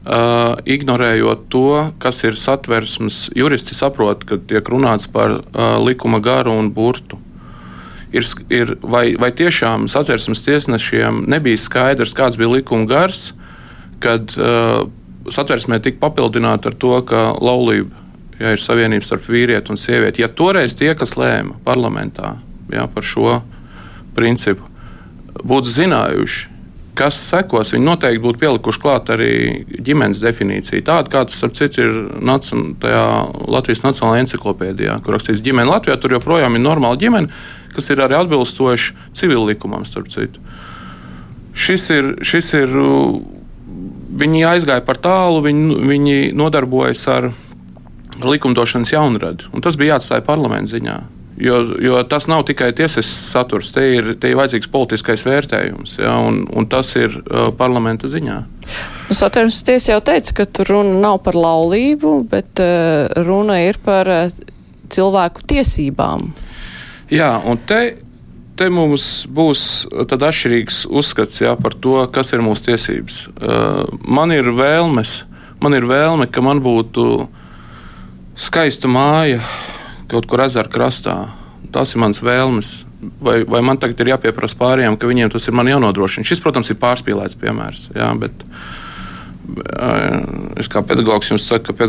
uh, 0.04 0.58
ignorējot 0.68 1.46
to, 1.52 1.68
kas 2.02 2.20
ir 2.26 2.36
satversmes. 2.36 3.30
Juristi 3.36 3.76
saprot, 3.78 4.26
ka 4.28 4.36
tiek 4.36 4.68
runāts 4.68 5.08
par 5.08 5.38
uh, 5.38 5.78
likuma 5.80 6.20
garu 6.20 6.58
un 6.60 6.68
burtu. 6.76 7.18
Ir, 8.16 8.26
ir, 8.54 8.72
vai, 8.80 9.10
vai 9.20 9.30
tiešām 9.36 9.88
satversmes 9.92 10.40
tiesnešiem 10.46 11.24
nebija 11.28 11.60
skaidrs, 11.60 12.14
kāds 12.16 12.38
bija 12.40 12.54
likuma 12.54 12.88
gars, 12.88 13.30
kad 14.00 14.32
uh, 14.40 14.86
satversmē 15.32 15.80
tika 15.84 16.00
papildināta 16.06 16.70
ar 16.72 16.78
to, 16.80 16.94
ka 17.08 17.28
laulība 17.42 18.06
ja 18.40 18.52
ir 18.52 18.60
savienība 18.60 19.06
starp 19.06 19.28
vīrieti 19.32 19.72
un 19.72 19.80
sievieti. 19.80 20.24
Ja 20.24 20.28
toreiz 20.28 20.76
tie, 20.76 20.92
kas 20.98 21.16
lēma 21.18 21.56
parlamentā 21.64 22.36
ja, 22.72 22.86
par 22.90 23.06
šo 23.06 23.40
principu, 24.16 24.66
būtu 25.44 25.72
zinājuši, 25.72 26.52
kas 26.96 27.18
sekos, 27.28 27.74
viņi 27.74 27.84
noteikti 27.84 28.22
būtu 28.24 28.40
pielikuši 28.40 28.80
klāt 28.80 29.10
arī 29.12 29.32
ģimenes 29.84 30.20
definīciju. 30.22 30.84
Tāda, 30.86 31.12
kā 31.12 31.24
tas, 31.28 31.36
starp 31.36 31.56
citu, 31.58 31.84
ir 31.84 31.98
nacin, 32.24 32.70
Latvijas 32.80 33.84
Nacionālajā 33.84 34.24
encyklopēdijā, 34.24 34.96
kur 35.04 35.16
rakstīts 35.16 35.44
ģimene 35.44 35.68
Latvijā. 35.68 35.98
Tur 36.00 36.16
joprojām 36.16 36.56
ir 36.56 36.64
normāla 36.64 36.96
ģimene, 37.00 37.28
kas 37.76 37.90
ir 37.92 38.02
arī 38.04 38.18
atbilstoši 38.18 38.96
civil 39.16 39.46
likumam, 39.48 39.84
starp 39.88 40.10
citu. 40.12 40.42
Šis 41.56 41.88
ir, 41.94 42.14
šis 42.26 42.52
ir 42.58 42.72
viņi 44.16 44.44
aizgāja 44.48 44.84
par 44.84 45.00
tālu, 45.02 45.42
viņi, 45.44 45.76
viņi 45.88 46.16
nodarbojas 46.36 47.04
ar 47.12 47.30
likumdošanas 48.24 48.92
jaunradi. 48.94 49.48
Tas 49.64 49.76
bija 49.76 49.96
jāatstāja 49.96 50.24
parlamenta 50.26 50.76
ziņā. 50.76 50.96
Jo, 51.36 51.58
jo 51.84 51.98
tas 52.08 52.24
nav 52.32 52.46
tikai 52.48 52.70
tiesisks 52.72 53.12
saturs, 53.34 53.68
te 53.76 53.82
ir, 53.92 54.14
te 54.16 54.30
ir 54.30 54.38
vajadzīgs 54.38 54.70
politiskais 54.72 55.20
vērtējums, 55.26 55.98
ja, 56.00 56.14
un, 56.24 56.46
un 56.48 56.64
tas 56.72 56.94
ir 56.96 57.12
uh, 57.12 57.50
parlamenta 57.56 58.08
ziņā. 58.08 58.38
Satversmes 59.12 59.60
tiesa 59.68 59.92
jau 59.92 60.00
teica, 60.06 60.32
ka 60.38 60.46
tur 60.48 60.72
runa 60.72 60.96
nav 61.02 61.20
par 61.26 61.36
laulību, 61.36 62.14
bet 62.30 62.64
uh, 62.64 63.12
runa 63.28 63.58
ir 63.66 63.76
par 63.84 64.08
uh, 64.08 64.32
cilvēku 64.88 65.44
tiesībām. 65.52 66.30
Jā, 67.12 67.36
un 67.46 67.58
te, 67.68 67.98
te 68.58 68.68
mums 68.72 69.26
būs 69.30 69.86
atšķirīgs 69.94 70.84
uzskats 70.90 71.42
jā, 71.44 71.54
par 71.60 71.76
to, 71.78 71.98
kas 72.12 72.32
ir 72.34 72.42
mūsu 72.44 72.70
tiesības. 72.70 73.20
Uh, 73.36 73.84
man 74.02 74.34
ir 74.34 74.50
vēlmes, 74.56 75.20
man 75.62 75.76
ir 75.78 75.86
vēlme, 75.86 76.26
ka 76.30 76.42
man 76.42 76.62
būtu 76.64 77.28
skaista 78.36 78.90
māja 78.90 79.42
kaut 80.10 80.26
kur 80.30 80.42
ezera 80.46 80.70
krastā. 80.70 81.16
Tas 81.74 81.94
ir 81.94 82.02
mans 82.02 82.22
vēlmes. 82.22 82.72
Vai, 83.20 83.42
vai 83.44 83.60
man 83.62 83.78
tagad 83.78 84.00
ir 84.00 84.14
jāpieprasa 84.14 84.56
pārējiem, 84.58 84.96
ka 84.98 85.06
viņiem 85.06 85.30
tas 85.30 85.46
ir 85.46 85.54
jānodrošina? 85.54 86.26
Šis, 86.26 86.40
protams, 86.42 86.70
ir 86.72 86.78
pārspīlēts 86.80 87.38
piemērs. 87.38 87.90
Jā, 87.94 88.08
bet, 88.18 88.42
Es 90.58 90.66
kā 90.66 90.82
pedagogs 90.82 91.30
jums 91.30 91.44
saku, 91.46 91.70
ka, 91.70 91.86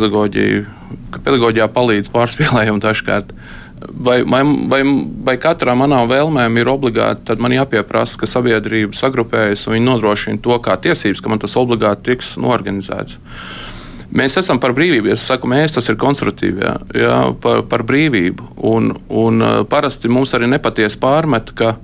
ka 1.13 1.21
pedagoģijā 1.25 1.65
palīdz 1.73 2.11
pārspīlējumi 2.13 2.83
dažkārt. 2.83 3.31
Vai, 3.77 4.23
vai, 4.25 4.41
vai, 4.71 4.81
vai 5.27 5.35
katrā 5.37 5.75
manā 5.77 5.99
vēlmēm 6.09 6.57
ir 6.57 6.69
obligāti, 6.71 7.27
tad 7.29 7.41
man 7.43 7.53
jāpieprasa, 7.53 8.17
ka 8.17 8.29
sabiedrība 8.29 8.97
sagrupējas 8.97 9.67
un 9.67 9.77
viņi 9.77 9.85
nodrošina 9.85 10.41
to 10.41 10.57
kā 10.65 10.79
tiesības, 10.81 11.21
ka 11.21 11.29
man 11.29 11.41
tas 11.43 11.53
obligāti 11.61 12.09
tiks 12.11 12.35
norganizēts. 12.41 13.19
Uh, 13.21 13.75
Mēs 14.15 14.37
esam 14.39 14.59
par 14.63 14.71
brīvību. 14.75 15.11
Es 15.11 15.25
saku, 15.27 15.49
mēs 15.51 15.75
tas 15.75 15.89
ir 15.91 15.97
konstruktīvi, 15.99 16.63
jā, 16.63 16.73
jā, 16.95 17.17
par, 17.43 17.65
par 17.67 17.83
brīvību. 17.87 18.53
Un, 18.69 18.93
un 19.11 19.43
parasti 19.69 20.11
mums 20.11 20.31
arī 20.37 20.47
nepatiesi 20.53 20.99
pārmet, 21.01 21.51
ka 21.57 21.75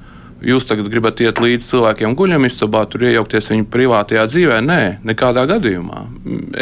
jūs 0.44 0.68
tagad 0.70 0.88
gribat 0.92 1.20
iet 1.24 1.42
līdz 1.44 1.68
cilvēkiem 1.68 2.16
guļamistabā, 2.20 2.86
tur 2.92 3.04
iejaukties 3.10 3.52
viņu 3.52 3.68
privātajā 3.74 4.24
dzīvē. 4.32 4.62
Nē, 4.64 4.80
nekādā 5.04 5.44
gadījumā. 5.52 6.06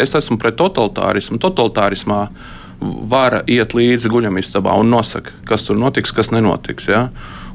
Es 0.01 0.15
esmu 0.17 0.39
pret 0.41 0.57
totalitārismu. 0.57 1.37
Totalitārismā 1.41 2.23
var 2.81 3.41
iet 3.51 3.75
līdzi 3.77 4.09
guļamistabā 4.11 4.73
un 4.81 4.89
nosaka, 4.89 5.33
kas 5.47 5.67
tur 5.67 5.77
notiks, 5.77 6.13
kas 6.15 6.31
nenotiks. 6.33 6.89
Ja? 6.89 7.07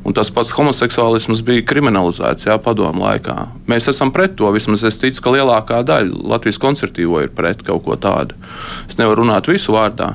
Un 0.06 0.14
tas 0.14 0.30
pats 0.30 0.52
homoseksuālisms 0.54 1.42
bija 1.47 1.64
kriminalizēts 1.66 2.47
jā, 2.47 2.54
padomu 2.62 3.02
laikā. 3.02 3.35
Mēs 3.66 3.88
esam 3.90 4.12
pret 4.14 4.37
to. 4.38 4.52
Vismaz 4.54 4.85
es 4.87 5.00
ticu, 5.02 5.25
ka 5.25 5.35
lielākā 5.35 5.83
daļa 5.87 6.28
Latvijas 6.30 6.62
koncertīvo 6.62 7.25
ir 7.25 7.33
pret 7.35 7.64
kaut 7.66 7.83
ko 7.88 7.99
tādu. 7.99 8.38
Es 8.87 9.00
nevaru 9.00 9.25
runāt 9.25 9.50
visu 9.50 9.75
vārdā. 9.75 10.14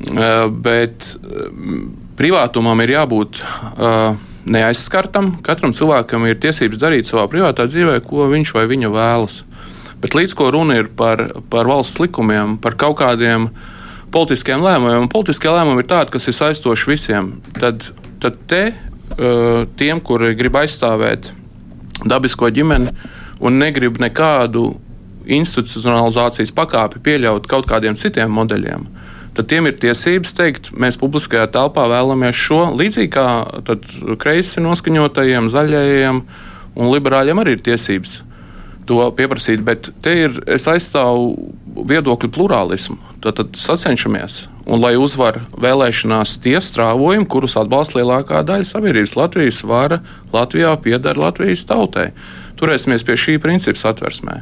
Eh, 0.00 0.46
bet 0.48 1.04
eh, 1.20 1.50
privātumam 2.16 2.80
ir 2.84 2.94
jābūt 2.94 3.40
uh, 3.40 4.16
neaizskartam. 4.48 5.34
Katram 5.44 5.72
cilvēkam 5.76 6.24
ir 6.28 6.40
tiesības 6.40 6.80
darīt 6.80 7.08
savā 7.08 7.26
privātā 7.32 7.64
dzīvē, 7.68 7.98
ko 8.04 8.26
viņš 8.28 8.52
vai 8.56 8.64
viņa 8.70 8.90
vēlas. 8.92 9.38
Bet 10.00 10.16
līdz 10.16 10.34
ko 10.36 10.50
runa 10.52 10.78
ir 10.80 10.90
par, 10.96 11.22
par 11.52 11.68
valsts 11.68 12.00
likumiem, 12.00 12.58
par 12.60 12.76
kaut 12.80 12.98
kādiem 13.00 13.50
politiskiem 14.12 14.62
lēmumiem, 14.64 15.06
un 15.06 15.10
politiskie 15.12 15.50
lēmumi 15.52 15.84
ir 15.84 15.90
tādi, 15.90 16.14
kas 16.14 16.28
ir 16.30 16.36
saistoši 16.36 16.90
visiem, 16.90 17.34
tad, 17.58 17.92
tad 18.22 18.38
te 18.50 18.64
Eh, 19.18 19.64
tiem, 19.74 19.98
kuri 20.06 20.36
grib 20.38 20.54
aizstāvēt 20.60 21.32
dabisko 22.06 22.46
ģimeni 22.54 22.92
un 23.42 23.58
negrib 23.58 23.98
nekādu 23.98 24.76
institucionalizācijas 25.26 26.54
pakāpi 26.54 27.02
pieļaut 27.02 27.48
kaut 27.50 27.66
kādiem 27.68 27.98
citiem 27.98 28.30
modeļiem, 28.32 28.86
tad 29.34 29.50
tiem 29.50 29.66
ir 29.66 29.76
tiesības 29.82 30.32
teikt, 30.38 30.70
mēs 30.78 30.98
publiskajā 31.00 31.48
telpā 31.50 31.88
vēlamies 31.90 32.38
šo. 32.38 32.62
Līdzīgi 32.78 33.10
kā 33.12 33.26
kreisi 34.22 34.62
noskaņotajiem, 34.62 35.50
zaļajiem 35.50 36.22
un 36.78 36.92
liberāļiem 36.94 37.42
arī 37.42 37.58
ir 37.58 37.66
tiesības 37.66 38.20
to 38.90 39.02
pieprasīt. 39.16 39.62
Bet 39.66 39.92
te 40.02 40.16
ir, 40.26 40.40
es 40.50 40.66
aizstāvu 40.70 41.54
viedokļu 41.88 42.32
plurālismu. 42.34 42.98
Tad, 43.22 43.38
tad 43.38 43.58
sacenšamies 43.60 44.42
Un, 44.70 44.78
lai 44.78 44.92
uzvar 45.00 45.40
vēlēšanās 45.58 46.36
tie 46.44 46.58
strāvojumi, 46.62 47.26
kurus 47.30 47.56
atbalsta 47.58 47.98
lielākā 47.98 48.44
daļa 48.46 48.68
sabiedrības, 48.68 49.16
Latvijas 49.18 49.64
vara 49.66 49.98
Latvijā 50.30 50.76
pieder 50.84 51.18
Latvijas 51.18 51.64
tautai. 51.66 52.10
Turēsimies 52.60 53.02
pie 53.06 53.16
šī 53.18 53.38
principa 53.42 53.80
satversmē. 53.80 54.36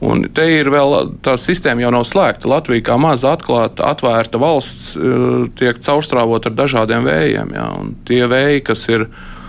Un 0.00 0.24
te 0.32 0.46
ir 0.54 0.70
vēl 0.72 1.10
tā 1.20 1.34
sistēma, 1.36 1.84
jau 1.84 1.90
nav 1.92 2.06
slēgta. 2.08 2.48
Latvija 2.48 2.86
kā 2.86 2.96
maza, 2.96 3.34
atklāta, 3.36 3.90
atvērta 3.90 4.40
valsts 4.40 4.94
eh, 4.96 5.26
tiek 5.60 5.82
caurstrāvot 5.84 6.48
ar 6.48 6.56
dažādiem 6.56 7.04
vējiem. 7.04 7.52
Un 7.82 7.92
tie 8.08 8.22
vēji, 8.30 8.64
kas 8.70 8.86
ir 8.88 9.04
eh, 9.10 9.39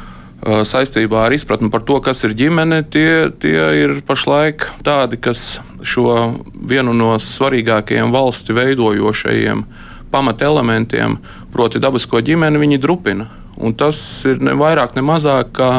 saistībā 0.41 1.25
ar 1.27 1.35
izpratni 1.35 1.69
par 1.69 1.83
to, 1.85 1.99
kas 2.01 2.23
ir 2.25 2.33
ģimene, 2.37 2.81
tie, 2.89 3.29
tie 3.41 3.65
ir 3.83 3.99
pašlaik 4.07 4.65
tādi, 4.85 5.19
kas 5.21 5.59
šo 5.85 6.15
vienu 6.55 6.95
no 6.97 7.13
svarīgākajiem 7.21 8.13
valsti 8.13 8.55
veidojošajiem 8.57 9.65
pamatelementiem, 10.11 11.19
proti, 11.53 11.79
dabisko 11.79 12.19
ģimeni, 12.25 12.59
viņi 12.61 12.81
drupina. 12.81 13.29
Un 13.61 13.75
tas 13.77 13.97
ir 14.27 14.41
ne 14.43 14.55
vairāk, 14.57 14.95
ne 14.97 15.05
mazāk 15.05 15.53
kā 15.55 15.71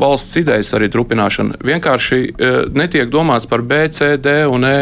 valsts 0.00 0.36
idejas 0.38 0.70
arī 0.76 0.90
drupināšana. 0.92 1.58
Vienkārši 1.64 2.20
e, 2.20 2.50
netiek 2.76 3.10
domāts 3.10 3.48
par 3.50 3.64
B, 3.66 3.86
C, 3.92 4.14
D 4.20 4.42
un 4.46 4.66
E. 4.68 4.76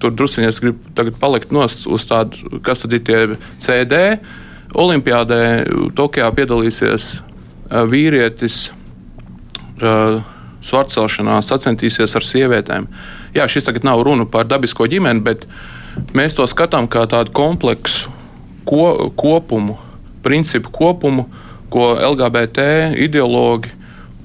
Tur 0.00 0.14
druskuļi 0.16 0.48
es 0.48 0.58
gribu 0.64 1.12
palikt 1.20 1.50
nost 1.52 1.84
uz 1.84 2.06
tādu, 2.08 2.60
kas 2.64 2.80
tad 2.82 2.94
ir 2.96 3.02
tie 3.04 3.18
CD. 3.60 3.98
Olimpiādē 4.80 5.42
Tokijā 5.98 6.30
piedalīsies 6.32 7.18
vīrietis. 7.70 8.68
Uh, 9.80 10.20
Svarcelšanā 10.60 11.38
sacensties 11.40 12.12
ar 12.18 12.24
sievietēm. 12.26 12.84
Jā, 13.32 13.46
šis 13.48 13.64
tagad 13.64 13.86
nav 13.88 14.02
runa 14.04 14.26
par 14.28 14.44
dabisko 14.44 14.84
ģimeni, 14.92 15.22
bet 15.24 15.46
Mēs 16.14 16.36
to 16.38 16.46
skatām 16.48 16.88
kā 16.90 17.04
tādu 17.10 17.32
kompleksu 17.34 18.10
ko, 18.68 19.10
kopumu, 19.18 19.76
principu 20.24 20.72
kopumu, 20.74 21.26
ko 21.70 21.92
LGBT 21.94 22.90
ideologi 22.98 23.72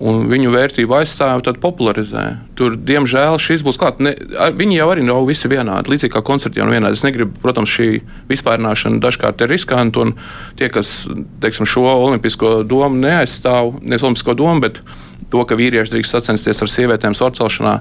un 0.03 0.25
viņu 0.27 0.51
vērtību 0.51 0.97
aizstāvja, 0.97 1.43
tad 1.47 1.59
popularizē. 1.63 2.25
Tur, 2.59 2.75
diemžēl, 2.75 3.37
šis 3.41 3.63
būs 3.65 3.79
klāts. 3.79 4.01
Viņi 4.59 4.79
jau 4.79 4.89
arī 4.91 5.05
nav 5.07 5.23
visi 5.27 5.51
vienādi, 5.51 5.93
līdzīgi 5.93 6.13
kā 6.15 6.23
koncerti 6.25 6.59
jau 6.59 6.67
vienādi. 6.67 6.97
Es 6.97 7.05
negribu, 7.05 7.37
protams, 7.43 7.71
šī 7.71 8.01
vispārināšana 8.31 8.99
dažkārt 9.03 9.45
ir 9.45 9.53
riskanta, 9.53 10.09
tie, 10.59 10.69
kas 10.73 11.05
teiksim, 11.43 11.67
šo 11.69 11.87
olimpisko 11.93 12.57
domu 12.67 12.99
neaizstāv, 13.03 13.77
nevis 13.83 14.03
olimpisko 14.03 14.35
domu, 14.35 14.65
bet 14.67 14.81
to, 15.31 15.45
ka 15.47 15.57
vīrieši 15.57 15.95
drīkst 15.95 16.17
sacensties 16.17 16.61
ar 16.61 16.71
sievietēm 16.71 17.15
sorcelšanā 17.15 17.79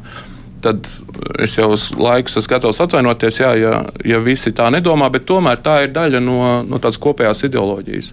tad 0.64 0.88
es 1.44 1.58
jau 1.58 1.66
uz 1.74 1.90
laikus 1.92 2.38
esmu 2.40 2.54
gatavs 2.54 2.80
atvainoties, 2.80 3.40
jā, 3.42 3.50
ja, 3.60 3.74
ja 4.00 4.20
visi 4.24 4.52
tā 4.56 4.70
nedomā, 4.72 5.10
bet 5.12 5.26
tomēr 5.28 5.60
tā 5.60 5.82
ir 5.84 5.92
daļa 5.92 6.22
no, 6.24 6.38
no 6.64 6.80
tādas 6.80 6.96
kopējās 7.04 7.44
ideoloģijas. 7.50 8.12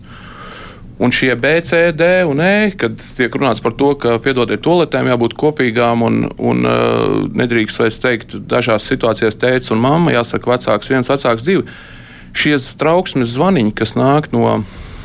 Un 1.01 1.10
šie 1.10 1.34
B, 1.36 1.55
C, 1.65 1.89
D 1.98 2.10
un 2.29 2.41
E, 2.46 2.72
kad 2.77 3.00
tiek 3.17 3.34
runāts 3.34 3.63
par 3.63 3.74
to, 3.74 3.96
ka 3.98 4.20
piedodiet, 4.22 4.62
toaletēm 4.62 5.10
jābūt 5.10 5.34
kopīgām 5.34 6.03
un, 6.05 6.20
un 6.38 6.62
uh, 6.70 7.15
nedrīkst 7.41 7.81
vairs 7.81 7.98
teikt, 8.03 8.36
dažās 8.51 8.86
situācijās 8.91 9.39
tēvs 9.41 9.74
un 9.74 9.81
mamma, 9.81 10.13
jāsaka, 10.13 10.51
vecāks 10.53 10.93
viens, 10.93 11.10
vecāks 11.10 11.48
divi. 11.48 11.65
Šie 12.38 12.53
trauksmes 12.77 13.34
zvaniņi, 13.34 13.74
kas 13.81 13.96
nāk 13.98 14.29
no, 14.36 14.60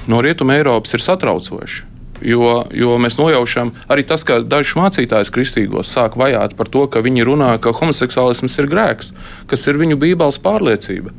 no 0.07 0.21
Rietuma 0.21 0.59
Eiropas, 0.61 0.93
ir 0.93 1.07
satraucoši. 1.07 1.87
Jo, 2.25 2.63
jo 2.73 2.95
mēs 3.01 3.19
nojaušam 3.19 3.75
arī 3.93 4.05
tas, 4.09 4.25
ka 4.25 4.43
dažs 4.45 4.77
mācītājs 4.79 5.33
kristīgos 5.33 5.91
sāk 5.93 6.17
vajāt 6.17 6.57
par 6.57 6.69
to, 6.73 6.87
ka 6.89 7.03
viņi 7.05 7.25
runā, 7.29 7.51
ka 7.61 7.75
homoseksuālisms 7.77 8.57
ir 8.61 8.69
grēks, 8.73 9.13
kas 9.49 9.67
ir 9.69 9.81
viņu 9.81 9.99
bībeles 10.01 10.41
pārliecība. 10.45 11.13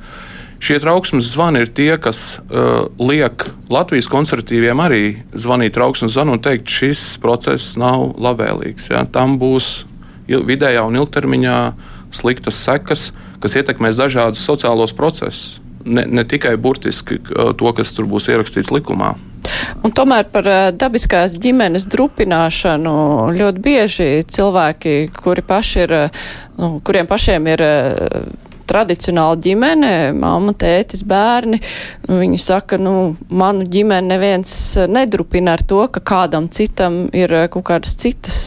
Šie 0.60 0.80
trauksmes 0.82 1.28
zvani 1.30 1.62
ir 1.66 1.70
tie, 1.70 1.92
kas 2.02 2.40
uh, 2.40 2.88
liek 2.98 3.46
Latvijas 3.70 4.10
konservatīviem 4.10 4.82
arī 4.82 5.04
zvanīt 5.38 5.76
trauksmes 5.78 6.16
zvanu 6.16 6.38
un 6.38 6.42
teikt, 6.42 6.72
šis 6.72 7.04
process 7.22 7.76
nav 7.78 8.16
labvēlīgs. 8.18 8.90
Ja? 8.90 9.06
Tam 9.06 9.38
būs 9.42 9.86
vidējā 10.28 10.82
un 10.88 10.98
ilgtermiņā 10.98 11.60
sliktas 12.16 12.58
sekas, 12.66 13.12
kas 13.44 13.56
ietekmēs 13.60 14.00
dažādus 14.00 14.44
sociālos 14.44 14.96
procesus. 14.98 15.62
Ne, 15.88 16.04
ne 16.10 16.26
tikai 16.28 16.58
burtiski 16.60 17.22
to, 17.24 17.70
kas 17.78 17.94
tur 17.96 18.10
būs 18.12 18.26
ierakstīts 18.28 18.74
likumā. 18.76 19.14
Un 19.86 19.94
tomēr 19.96 20.26
par 20.34 20.50
dabiskās 20.76 21.38
ģimenes 21.40 21.86
drupināšanu 21.88 22.96
ļoti 23.38 23.64
bieži 23.64 24.10
cilvēki, 24.28 24.98
kuri 25.16 25.46
paši 25.48 25.80
ir, 25.86 25.96
nu, 26.58 26.74
kuriem 26.84 27.08
pašiem 27.08 27.48
ir 27.54 27.64
tradicionāla 28.68 29.38
ģimene, 29.44 29.92
mamma, 30.18 30.54
tētis, 30.58 31.04
bērni. 31.08 31.60
Viņi 32.08 32.40
saka, 32.42 32.80
nu, 32.82 33.16
manu 33.30 33.68
ģimeni 33.72 34.12
neviens 34.12 34.52
nedrupina 34.92 35.56
ar 35.58 35.64
to, 35.68 35.84
ka 35.92 36.04
kādam 36.14 36.50
citam 36.54 37.06
ir 37.16 37.34
kaut 37.54 37.68
kādas 37.72 37.96
citas 38.00 38.40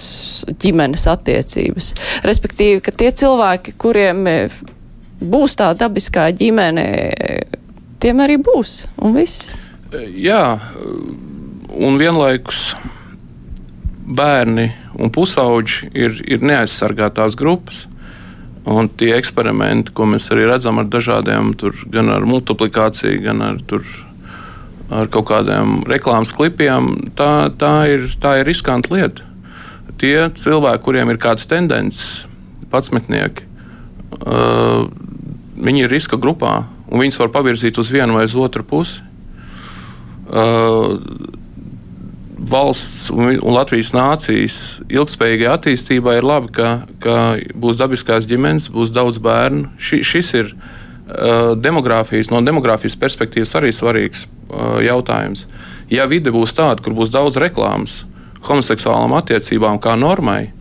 ģimenes 0.60 1.06
attiecības. 1.10 1.92
Respektīvi, 2.26 2.80
ka 2.84 2.94
tie 2.96 3.10
cilvēki, 3.16 3.76
kuriem 3.80 4.24
būs 5.20 5.56
tā 5.60 5.72
dabiskā 5.76 6.30
ģimene, 6.36 6.86
tiem 8.00 8.24
arī 8.24 8.38
būs 8.40 8.84
un 9.04 9.16
viss. 9.18 9.50
Jā, 10.16 10.60
un 11.70 11.98
vienlaikus 12.00 12.70
bērni 14.10 14.70
un 14.98 15.12
pusauģi 15.14 15.90
ir, 15.94 16.20
ir 16.26 16.44
neaizsargātās 16.44 17.36
grupas. 17.38 17.86
Un 18.68 18.90
tie 18.92 19.14
eksperimenti, 19.16 19.92
ko 19.96 20.04
mēs 20.10 20.28
arī 20.34 20.44
redzam 20.50 20.80
ar 20.82 20.88
dažādiem, 20.92 21.54
tur, 21.56 21.72
gan 21.88 22.10
ar 22.12 22.26
multiplikāciju, 22.28 23.22
gan 23.24 23.40
ar, 23.44 23.60
tur, 23.64 23.86
ar 24.92 25.08
kaut 25.12 25.30
kādiem 25.30 25.78
reklāmas 25.88 26.34
klipiem, 26.36 26.92
tā, 27.16 27.48
tā, 27.56 27.74
ir, 27.88 28.04
tā 28.20 28.36
ir 28.40 28.48
riskanta 28.50 28.92
lieta. 28.92 29.24
Tie 30.00 30.16
cilvēki, 30.36 30.84
kuriem 30.84 31.12
ir 31.12 31.20
kādas 31.20 31.48
tendences, 31.48 32.26
patsmetnieki, 32.72 33.48
uh, 34.20 34.84
viņi 35.60 35.86
ir 35.86 35.92
riska 35.92 36.20
grupā 36.20 36.64
un 36.90 37.00
viņus 37.00 37.20
var 37.22 37.32
pavirzīt 37.32 37.80
uz 37.80 37.90
vienu 37.92 38.18
vai 38.18 38.26
uz 38.28 38.36
otru 38.36 38.64
pusi. 38.66 39.00
Uh, 40.30 41.00
valsts 42.40 43.10
un 43.12 43.36
Latvijas 43.52 43.92
nācijas 43.92 44.58
ilgspējīgai 44.88 45.48
attīstībai 45.52 46.16
ir 46.18 46.26
labi, 46.26 46.52
ka, 46.56 46.70
ka 47.02 47.16
būs 47.54 47.80
dabiskās 47.80 48.28
ģimenes, 48.30 48.70
būs 48.72 48.94
daudz 48.96 49.20
bērnu. 49.22 49.74
Ši, 49.80 50.00
šis 50.06 50.30
ir 50.38 50.52
uh, 50.54 51.52
demogrāfijas, 51.60 52.30
no 52.32 52.40
demogrāfijas 52.44 52.96
perspektīvas 53.00 53.52
arī 53.60 53.74
svarīgs 53.76 54.24
uh, 54.26 54.78
jautājums. 54.84 55.46
Ja 55.92 56.08
vide 56.10 56.32
būs 56.34 56.56
tāda, 56.56 56.80
kur 56.84 56.96
būs 56.96 57.12
daudz 57.12 57.38
reklāmas 57.40 58.04
homoseksuālām 58.48 59.12
attiecībām 59.18 59.76
kā 59.84 59.98
normai, 60.00 60.54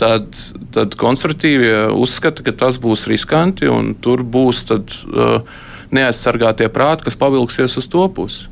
tad, 0.00 0.32
tad 0.74 0.96
konservatīvie 0.98 1.90
uzskata, 1.92 2.46
ka 2.46 2.56
tas 2.64 2.80
būs 2.80 3.04
riskanti 3.10 3.68
un 3.68 3.92
tur 4.00 4.24
būs 4.24 4.64
tad, 4.72 4.96
uh, 5.12 5.44
neaizsargātie 5.94 6.72
prāti, 6.72 7.06
kas 7.06 7.20
pavilksies 7.20 7.76
uz 7.78 7.88
to 7.90 8.08
pusi. 8.16 8.48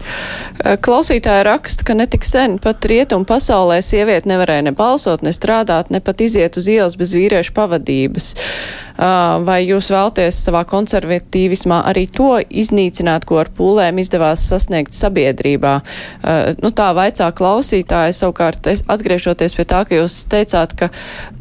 Eh, 0.00 0.76
klausītāja 0.76 1.44
raksta, 1.46 1.86
ka 1.86 1.96
netik 1.96 2.26
sen 2.28 2.58
pat 2.62 2.84
rietumu 2.84 3.24
pasaulē 3.28 3.80
sieviete 3.84 4.28
nevarēja 4.28 4.66
ne 4.68 4.74
balsot, 4.76 5.24
ne 5.24 5.32
strādāt, 5.36 5.92
ne 5.94 6.02
pat 6.04 6.20
iziet 6.20 6.58
uz 6.60 6.68
ielas 6.68 6.98
bez 7.00 7.14
vīriešu 7.16 7.54
pavadības. 7.56 8.34
Vai 9.00 9.62
jūs 9.64 9.86
vēlties 9.94 10.36
savā 10.44 10.60
konservatīvismā 10.68 11.78
arī 11.88 12.04
to 12.12 12.34
iznīcināt, 12.44 13.24
ko 13.24 13.38
ar 13.40 13.48
pūlēm 13.56 14.00
izdevās 14.02 14.44
sasniegt 14.50 14.92
sabiedrībā? 14.96 15.72
Nu, 16.60 16.72
tā 16.76 16.90
vaicā 16.96 17.30
klausītāja 17.32 18.12
savukārt 18.18 18.68
atgriežoties 18.68 19.56
pie 19.56 19.64
tā, 19.64 19.82
ka 19.88 20.02
jūs 20.02 20.20
teicāt, 20.28 20.76
ka 20.76 20.90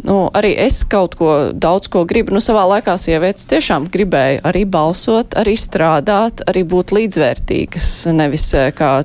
nu, 0.08 0.30
arī 0.32 0.54
es 0.68 0.86
kaut 0.88 1.20
ko 1.20 1.52
daudz 1.52 1.92
ko 1.92 2.06
gribu. 2.08 2.32
Nu, 2.36 2.40
savā 2.44 2.64
laikā 2.78 2.96
sievietes 3.02 3.50
tiešām 3.52 3.90
gribēja 3.92 4.46
arī 4.48 4.64
balsot, 4.64 5.36
arī 5.40 5.58
strādāt, 5.60 6.46
arī 6.48 6.64
būt 6.64 6.96
līdzvērtīgas, 6.96 7.92
nevis 8.16 8.54
kā 8.80 9.02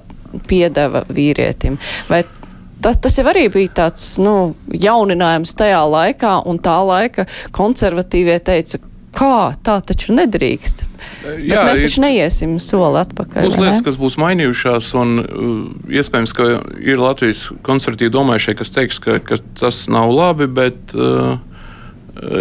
piedeva 0.50 1.05
vīrietim. 1.14 1.76
Vai 2.11 2.24
tas, 2.85 2.99
tas 3.01 3.18
jau 3.18 3.27
arī 3.33 3.47
bija 3.53 3.73
tāds 3.83 4.14
nu, 4.23 4.55
jauninājums 4.68 5.57
tajā 5.59 5.85
laikā, 5.88 6.40
un 6.49 6.61
tā 6.62 6.77
laika 6.85 7.29
konservatīvie 7.57 8.37
teica, 8.44 8.81
kā 9.14 9.55
tā 9.64 9.79
taču 9.87 10.14
nedrīkst. 10.16 10.85
Jā, 11.25 11.62
Bet 11.62 11.70
mēs 11.70 11.83
taču 11.87 12.03
neiesim 12.05 12.57
soli 12.62 13.01
atpakaļ. 13.01 13.47
Būs 13.47 13.59
lietas, 13.61 13.81
ne? 13.81 13.87
kas 13.87 13.99
būs 14.01 14.18
mainījušās, 14.20 14.90
un 15.01 15.16
uh, 15.23 15.57
iespējams, 15.92 16.35
ka 16.37 16.49
ir 16.83 17.01
Latvijas 17.01 17.47
konservatīvi 17.64 18.12
domājušie, 18.12 18.57
kas 18.59 18.73
teiks, 18.75 19.01
ka, 19.05 19.18
ka 19.25 19.40
tas 19.61 19.85
nav 19.92 20.12
labi, 20.12 20.49
bet 20.51 20.94
uh, 20.97 21.37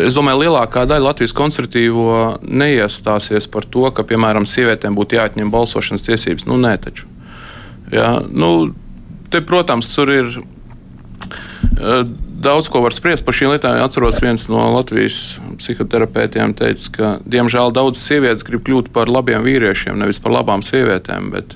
es 0.04 0.18
domāju, 0.18 0.44
lielākā 0.46 0.86
daļa 0.90 1.10
Latvijas 1.12 1.36
konservatīvo 1.38 2.20
neiestāsies 2.44 3.48
par 3.52 3.68
to, 3.70 3.86
ka, 3.96 4.06
piemēram, 4.08 4.48
sievietēm 4.50 4.98
būtu 4.98 5.20
jāatņem 5.20 5.54
balsošanas 5.54 6.08
tiesības. 6.08 6.48
Nu, 6.50 6.60
nē, 6.62 6.76
taču. 6.84 7.10
Jā, 7.94 8.16
nu, 8.32 8.74
te, 9.34 9.42
protams, 9.42 9.90
tur 9.96 10.12
ir 10.14 10.30
uh, 10.38 12.04
daudz 12.44 12.70
ko 12.70 12.84
var 12.84 12.94
spriest 12.94 13.26
par 13.26 13.36
šīm 13.36 13.56
lietām. 13.56 13.80
Atceros, 13.82 14.22
viens 14.22 14.46
no 14.52 14.62
Latvijas 14.76 15.40
psihoterapeitiem 15.62 16.54
teica, 16.58 16.92
ka 16.94 17.12
diemžēl 17.26 17.74
daudzas 17.76 18.06
sievietes 18.06 18.46
grib 18.46 18.66
kļūt 18.68 18.92
par 18.94 19.12
labiem 19.12 19.46
vīriešiem, 19.46 19.98
nevis 20.00 20.22
par 20.24 20.36
labām 20.36 20.62
sievietēm. 20.66 21.32
Bet, 21.34 21.56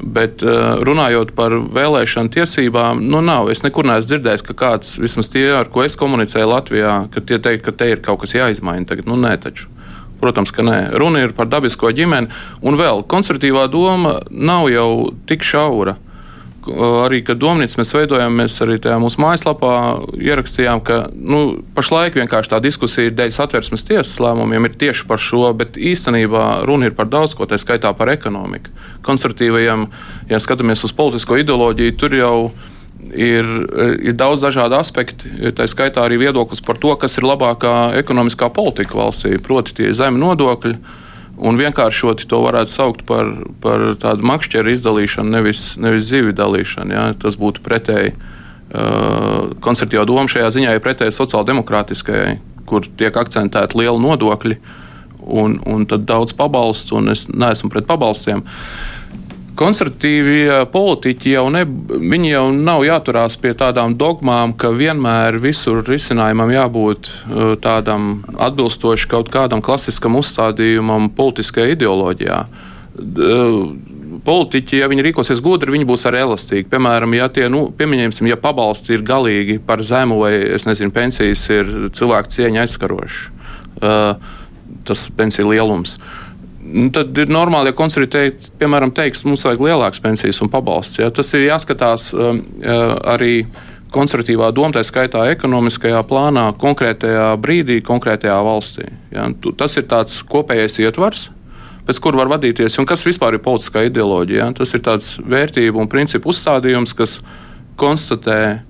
bet 0.00 0.44
uh, 0.46 0.78
runājot 0.86 1.34
par 1.38 1.56
vēlēšanu 1.78 2.34
tiesībām, 2.36 3.02
nu 3.10 3.24
nav. 3.24 3.50
Es 3.52 3.64
nekur 3.66 3.88
neesmu 3.88 4.12
dzirdējis, 4.12 4.46
ka 4.46 4.58
kāds, 4.62 4.94
vismaz 5.02 5.32
tie, 5.32 5.48
ar 5.56 5.72
ko 5.72 5.84
es 5.86 5.98
komunicēju 5.98 6.52
Latvijā, 6.52 6.94
ka 7.10 7.24
tie 7.24 7.40
teikt, 7.42 7.66
ka 7.66 7.74
te 7.74 7.90
ir 7.94 8.04
kaut 8.04 8.22
kas 8.22 8.36
jāizmaina. 8.36 8.86
Tagad, 8.88 9.10
nu, 9.10 9.18
nē, 9.20 9.34
taču. 9.42 9.66
Protams, 10.20 10.52
ka 10.52 10.60
nē. 10.60 10.78
Runa 11.00 11.24
ir 11.24 11.32
par 11.32 11.48
dabisko 11.48 11.90
ģimeni, 11.96 12.28
un 12.60 12.76
vēl 12.76 13.06
konservatīvā 13.08 13.64
doma 13.72 14.18
nav 14.30 14.68
jau 14.68 14.90
tik 15.26 15.46
šaura. 15.48 15.96
Uh, 15.96 16.09
arī, 16.68 17.20
kad 17.24 17.40
domnīcu 17.40 17.78
mēs 17.80 17.92
veidojam, 17.94 18.34
mēs 18.36 18.58
arī 18.64 18.76
tajā 18.82 18.98
mūsu 19.00 19.20
mājaslapā 19.22 19.74
ierakstījām, 20.20 20.82
ka 20.84 20.98
nu, 21.14 21.60
pašlaik 21.76 22.18
vienkārši 22.20 22.52
tā 22.52 22.60
diskusija 22.64 23.14
dēļ 23.16 23.32
satversmes 23.34 23.86
tiesas 23.88 24.18
lēmumiem 24.22 24.68
ir 24.68 24.76
tieši 24.80 25.06
par 25.08 25.22
šo, 25.22 25.46
bet 25.56 25.78
īstenībā 25.80 26.66
runa 26.68 26.90
ir 26.90 26.96
par 26.98 27.08
daudz 27.12 27.36
ko, 27.38 27.48
tā 27.48 27.58
skaitā 27.60 27.92
par 27.96 28.12
ekonomiku. 28.12 28.74
Konservatīvajiem, 29.06 29.86
ja 30.30 30.42
skatāmies 30.42 30.84
uz 30.84 30.94
politisko 30.96 31.40
ideoloģiju, 31.40 31.96
tur 32.00 32.16
jau 32.18 32.34
ir, 33.14 33.46
ir 34.04 34.16
daudz 34.18 34.44
dažādu 34.44 34.76
aspektu. 34.78 35.30
Tā 35.56 35.68
skaitā 35.70 36.04
arī 36.04 36.20
viedoklis 36.20 36.62
par 36.64 36.80
to, 36.80 36.92
kas 37.00 37.16
ir 37.18 37.28
labākā 37.28 37.94
ekonomiskā 38.00 38.50
politika 38.52 39.00
valstī, 39.00 39.38
proti, 39.42 39.80
tie 39.80 39.94
zemi 39.96 40.20
nodokļi 40.20 40.76
un 41.40 41.60
vienkāršoti 41.60 42.28
to 42.30 42.42
varētu 42.44 42.72
saukt 42.72 43.06
par, 43.08 43.30
par 43.62 43.90
tādu 44.00 44.26
makšķeru 44.28 44.74
izdalīšanu, 44.74 45.32
nevis, 45.32 45.64
nevis 45.80 46.08
zivju 46.10 46.36
dalīšanu. 46.36 46.96
Ja? 46.96 47.06
Tas 47.20 47.38
būtu 47.40 47.64
pretēji 47.64 48.12
uh, 48.14 49.50
konservatīvā 49.64 50.04
doma 50.08 50.28
šajā 50.30 50.52
ziņā, 50.58 50.76
ir 50.76 50.84
pretēji 50.84 51.16
sociāldemokrātiskajai, 51.16 52.38
kur 52.70 52.86
tiek 53.00 53.16
akcentēti 53.16 53.80
lieli 53.80 54.04
nodokļi 54.04 54.60
un, 55.20 55.58
un 55.68 55.88
daudz 55.88 56.36
pabalstu, 56.36 57.00
un 57.00 57.12
es 57.14 57.26
neesmu 57.28 57.72
pret 57.72 57.88
pabalstiem. 57.88 58.44
Uh, 58.44 58.99
konservatīvie 59.60 60.64
politiķi 60.72 61.34
jau, 61.34 61.44
ne, 61.52 61.64
jau 62.30 62.46
nav 62.54 62.84
jāturās 62.86 63.36
pie 63.40 63.52
tādām 63.58 63.94
dogmām, 64.00 64.54
ka 64.56 64.72
vienmēr 64.72 65.36
visur 65.42 65.82
risinājumam 65.86 66.52
jābūt 66.54 67.12
tādam 67.64 68.10
atbilstoši 68.40 69.10
kaut 69.10 69.30
kādam 69.32 69.62
klasiskam 69.64 70.16
uzstādījumam 70.20 71.10
politiskajā 71.16 71.76
ideoloģijā. 71.76 72.40
Uh, 73.00 73.60
politiķi, 74.24 74.80
ja 74.82 74.88
viņi 74.90 75.04
rīkosies 75.06 75.40
gudri, 75.44 75.72
viņi 75.72 75.86
būs 75.88 76.04
arī 76.08 76.24
elastīgi. 76.24 76.68
Piemēram, 76.72 77.14
ja 77.16 77.28
tie, 77.32 77.46
nu, 77.52 77.68
pieņemsim, 77.76 78.28
ja 78.28 78.36
pabalsti 78.40 78.96
ir 78.96 79.04
galīgi 79.06 79.60
par 79.64 79.84
zemu 79.86 80.18
vai, 80.20 80.32
nezinu, 80.68 80.92
pensijas 80.92 81.44
ir 81.52 81.70
cilvēku 81.96 82.34
cieņa 82.36 82.64
aizskarošas, 82.64 83.22
uh, 83.80 84.34
tas 84.88 85.06
pensiju 85.16 85.52
lielums. 85.52 85.96
Uh, 85.96 86.29
tad 86.92 87.16
ir 87.18 87.32
normāli, 87.32 87.70
ja 87.70 87.76
konservatīvi 87.76 88.52
piemēram, 88.60 88.92
teiks, 88.94 89.24
mums 89.24 89.44
vajag 89.46 89.62
lielākas 89.64 90.02
pensijas 90.04 90.40
un 90.44 90.50
pabalsts. 90.52 91.00
Ja? 91.00 91.10
Tas 91.14 91.32
ir 91.36 91.46
jāskatās 91.46 92.10
um, 92.14 92.42
arī 93.08 93.46
konservatīvā 93.94 94.52
doma, 94.54 94.74
tā 94.76 94.84
skaitā 94.86 95.24
ekonomiskajā 95.32 96.02
plānā, 96.06 96.50
konkrētajā 96.60 97.32
brīdī, 97.42 97.80
konkrētajā 97.86 98.38
valstī. 98.46 98.90
Ja? 99.14 99.26
Tas 99.58 99.78
ir 99.80 99.88
tāds 99.90 100.20
kopējais 100.30 100.78
ietvars, 100.84 101.28
pēc 101.88 102.02
kura 102.04 102.22
var 102.22 102.34
vadīties, 102.36 102.78
un 102.78 102.88
kas 102.88 103.06
vispār 103.08 103.38
ir 103.38 103.44
politiskā 103.44 103.86
ideoloģija. 103.88 104.44
Ja? 104.44 104.50
Tas 104.60 104.76
ir 104.76 104.84
tāds 104.86 105.16
vērtību 105.24 105.80
un 105.80 105.90
principu 105.90 106.34
uzstādījums, 106.34 106.94
kas 106.98 107.18
konstatē 107.80 108.60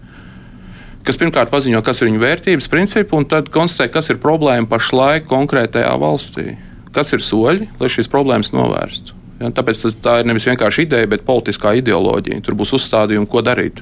kas 1.05 1.17
pirmkārt 1.17 1.51
paziņo, 1.51 1.81
kas 1.83 2.03
ir 2.03 2.11
viņu 2.11 2.21
vērtības, 2.23 2.67
principi, 2.71 3.17
un 3.17 3.25
tad 3.27 3.49
konstatē, 3.53 3.89
kas 3.93 4.13
ir 4.13 4.21
problēma 4.23 4.69
pašlaik 4.71 5.25
konkrētajā 5.31 5.95
valstī 5.99 6.53
kas 6.95 7.15
ir 7.15 7.25
soļi, 7.25 7.71
lai 7.81 7.91
šīs 7.93 8.11
problēmas 8.11 8.53
novērstu. 8.55 9.17
Ja, 9.41 9.49
tāpēc 9.57 9.87
tas, 9.87 9.97
tā 10.05 10.19
ir 10.21 10.29
nevis 10.29 10.45
vienkārši 10.49 10.85
ideja, 10.85 11.09
bet 11.09 11.25
politiskā 11.25 11.73
ideoloģija. 11.79 12.43
Tur 12.45 12.59
būs 12.61 12.75
uzstādījumi, 12.77 13.29
ko 13.31 13.41
darīt. 13.45 13.81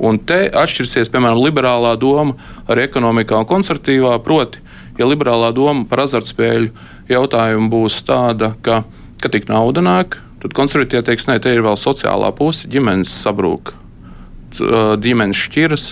Un 0.00 0.20
te 0.22 0.44
atšķirsies, 0.46 1.10
piemēram, 1.12 1.40
liberālā 1.42 1.96
doma 2.00 2.36
ar 2.70 2.78
ekonomikā 2.80 3.42
un 3.42 3.48
konservatīvā. 3.50 4.14
Proti, 4.24 4.62
ja 5.00 5.08
liberālā 5.08 5.50
doma 5.56 5.84
par 5.90 6.04
azartspēļu 6.06 6.70
jautājumu 7.10 7.68
būs 7.72 7.98
tāda, 8.06 8.54
ka, 8.64 8.82
ka 9.20 9.32
tik 9.32 9.50
nauda 9.50 9.82
nāk, 9.84 10.16
tad 10.40 10.54
konservatīvie 10.56 11.04
teiks, 11.10 11.26
nē, 11.28 11.40
te 11.42 11.52
ir 11.52 11.64
vēl 11.66 11.76
sociālā 11.76 12.30
puse, 12.36 12.70
ģimenes 12.70 13.12
sabrūk, 13.24 13.74
ģimenes 15.02 15.42
šķiras. 15.48 15.90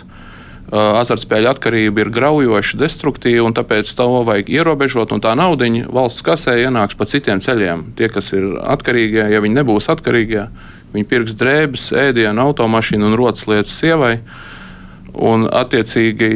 Azartspēļu 0.68 1.48
atkarība 1.48 2.02
ir 2.02 2.10
graujoša, 2.12 2.76
destruktīva, 2.76 3.46
un 3.48 3.54
tāpēc 3.56 3.88
to 3.96 4.08
vajag 4.28 4.50
ierobežot. 4.52 5.14
Tā 5.24 5.32
naudiņa 5.38 5.88
valsts 5.96 6.24
kasē 6.26 6.58
ienāks 6.60 6.98
pa 6.98 7.06
citiem 7.08 7.40
ceļiem. 7.40 7.86
Tie, 7.96 8.10
kas 8.12 8.34
ir 8.36 8.50
atkarīgie, 8.60 9.24
ja 9.32 9.40
viņi 9.40 9.56
nebūs 9.62 9.88
atkarīgie, 9.88 10.44
viņi 10.92 11.08
pirks 11.08 11.36
drēbes, 11.40 11.88
ēdienu, 11.96 12.44
automašīnu 12.50 13.08
un 13.08 13.16
rotas 13.16 13.48
lietas 13.48 13.72
sievai. 13.80 14.18
Un, 15.16 15.46
attiecīgi, 15.48 16.28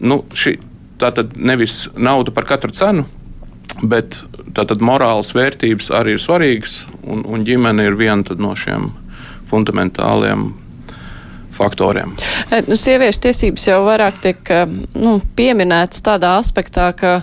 nu, 0.00 0.22
šī, 0.32 0.54
tā 0.98 1.10
tad 1.14 1.36
nevis 1.36 1.82
nauda 2.00 2.32
par 2.32 2.48
katru 2.48 2.72
cenu, 2.72 3.04
bet 3.84 4.22
tātad 4.56 4.80
morāles 4.80 5.34
vērtības 5.36 5.92
arī 6.00 6.16
ir 6.16 6.24
svarīgas, 6.24 6.80
un, 7.04 7.26
un 7.28 7.44
ģimene 7.44 7.84
ir 7.90 8.00
viena 8.00 8.38
no 8.40 8.54
šiem 8.56 8.88
fundamentāliem 9.52 10.48
faktoriem. 11.58 12.14
E, 12.50 12.62
nu, 12.68 12.76
sieviešu 12.78 13.22
tiesības 13.26 13.66
jau 13.70 13.80
vairāk 13.86 14.20
tiek 14.22 14.52
e, 14.54 14.62
nu, 14.98 15.18
pieminētas 15.38 16.04
tādā 16.06 16.36
aspektā, 16.38 16.90
ka 16.96 17.18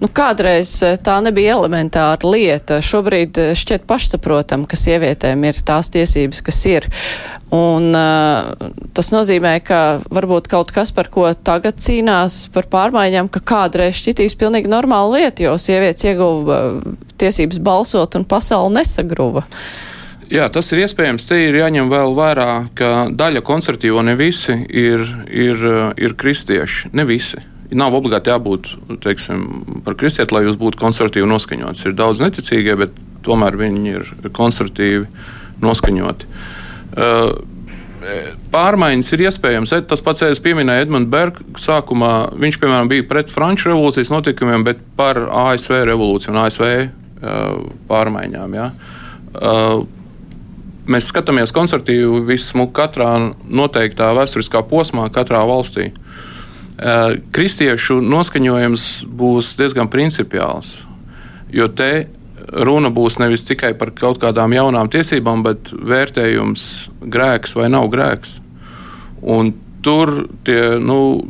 nu, 0.00 0.10
kādreiz 0.14 0.72
e, 0.86 0.94
tā 1.02 1.18
nebija 1.24 1.58
elementāra 1.58 2.30
lieta. 2.30 2.80
Šobrīd 2.84 3.38
šķiet 3.58 3.86
pašsaprotam, 3.90 4.66
ka 4.70 4.78
sievietēm 4.78 5.44
ir 5.50 5.60
tās 5.66 5.92
tiesības, 5.94 6.42
kas 6.46 6.62
ir. 6.70 6.88
Un, 7.50 7.90
tas 8.94 9.08
nozīmē, 9.10 9.56
ka 9.66 9.80
varbūt 10.14 10.46
kaut 10.52 10.70
kas, 10.70 10.92
par 10.94 11.08
ko 11.10 11.26
tagad 11.34 11.80
cīnās 11.82 12.44
par 12.54 12.68
pārmaiņām, 12.70 13.26
ka 13.34 13.42
kādreiz 13.42 13.98
šķitīs 13.98 14.38
pilnīgi 14.38 14.70
normāla 14.70 15.18
lieta, 15.18 15.48
jo 15.48 15.56
sievietes 15.58 16.06
ieguva 16.06 16.60
tiesības 17.18 17.58
balsot 17.66 18.14
un 18.20 18.28
pasauli 18.30 18.78
nesagruva. 18.78 19.42
Jā, 20.30 20.46
tas 20.54 20.68
ir 20.70 20.84
iespējams. 20.84 21.24
Te 21.26 21.40
ir 21.42 21.56
jāņem 21.58 21.88
vēl 21.90 22.12
vērā, 22.14 22.50
ka 22.78 23.08
daļa 23.10 23.42
konservatīvo 23.46 24.04
ne 24.06 24.14
visi 24.18 24.54
ir, 24.68 25.02
ir, 25.26 25.64
ir 25.98 26.14
kristieši. 26.18 26.92
Ne 26.94 27.06
visi. 27.08 27.40
Nav 27.74 27.94
obligāti 27.98 28.30
jābūt 28.30 28.70
teiksim, 29.02 29.42
par 29.86 29.98
kristieti, 29.98 30.34
lai 30.34 30.44
jūs 30.46 30.58
būtu 30.58 30.78
konservatīvi 30.78 31.26
noskaņots. 31.30 31.82
Ir 31.86 31.98
daudz 31.98 32.22
neticīgie, 32.22 32.78
bet 32.78 32.94
tomēr 33.26 33.58
viņi 33.58 33.94
ir 33.96 34.14
konservatīvi 34.34 35.06
noskaņoti. 35.62 36.30
Uh, 36.94 37.34
Pārmaiņas 38.50 39.12
ir 39.14 39.26
iespējams. 39.26 39.74
Tas 39.90 40.02
pats, 40.02 40.22
es 40.24 40.40
pieminēju 40.42 40.86
Edmunds 40.86 41.10
Bergs, 41.12 41.42
sākumā 41.60 42.14
viņš, 42.40 42.58
piemēram, 42.62 42.88
bija 42.90 43.04
pret 43.10 43.30
Franču 43.34 43.74
revolūcijas 43.74 44.14
notikumiem, 44.14 44.64
bet 44.66 44.80
par 44.96 45.20
ASV 45.26 45.82
revolūciju 45.90 46.32
un 46.32 46.44
ASV 46.46 46.66
uh, 46.70 46.86
pārmaiņām. 47.90 48.56
Ja. 48.56 48.70
Mēs 50.90 51.06
skatāmies 51.12 51.52
konservatīvi 51.54 52.24
vismu 52.26 52.66
katrā 52.74 53.12
noteiktā 53.46 54.08
vēsturiskā 54.16 54.64
posmā, 54.66 55.04
katrā 55.14 55.44
valstī. 55.46 55.92
Kristiešu 57.36 58.00
noskaņojums 58.02 58.86
būs 59.06 59.52
diezgan 59.60 59.90
principiāls, 59.92 60.80
jo 61.54 61.68
te 61.70 62.08
runa 62.50 62.90
būs 62.90 63.20
nevis 63.22 63.44
tikai 63.46 63.74
par 63.78 63.92
kaut 63.94 64.18
kādām 64.22 64.54
jaunām 64.56 64.90
tiesībām, 64.90 65.44
bet 65.46 65.70
vērtējums 65.70 66.66
grēks 67.06 67.54
vai 67.54 67.68
nav 67.70 67.86
grēks. 67.92 68.40
Un 69.22 69.52
tur 69.86 70.24
tie, 70.42 70.80
nu, 70.82 71.20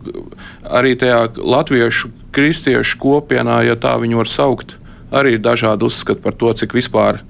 arī 0.64 0.94
tajā 0.96 1.34
latviešu 1.36 2.14
kristiešu 2.32 2.96
kopienā, 3.02 3.60
ja 3.66 3.76
tā 3.76 3.98
viņu 4.00 4.22
var 4.22 4.30
saukt, 4.30 4.78
arī 5.12 5.36
ir 5.36 5.44
dažādi 5.44 5.84
uzskati 5.84 6.22
par 6.24 6.38
to, 6.38 6.54
cik 6.56 6.78
vispār 6.78 7.20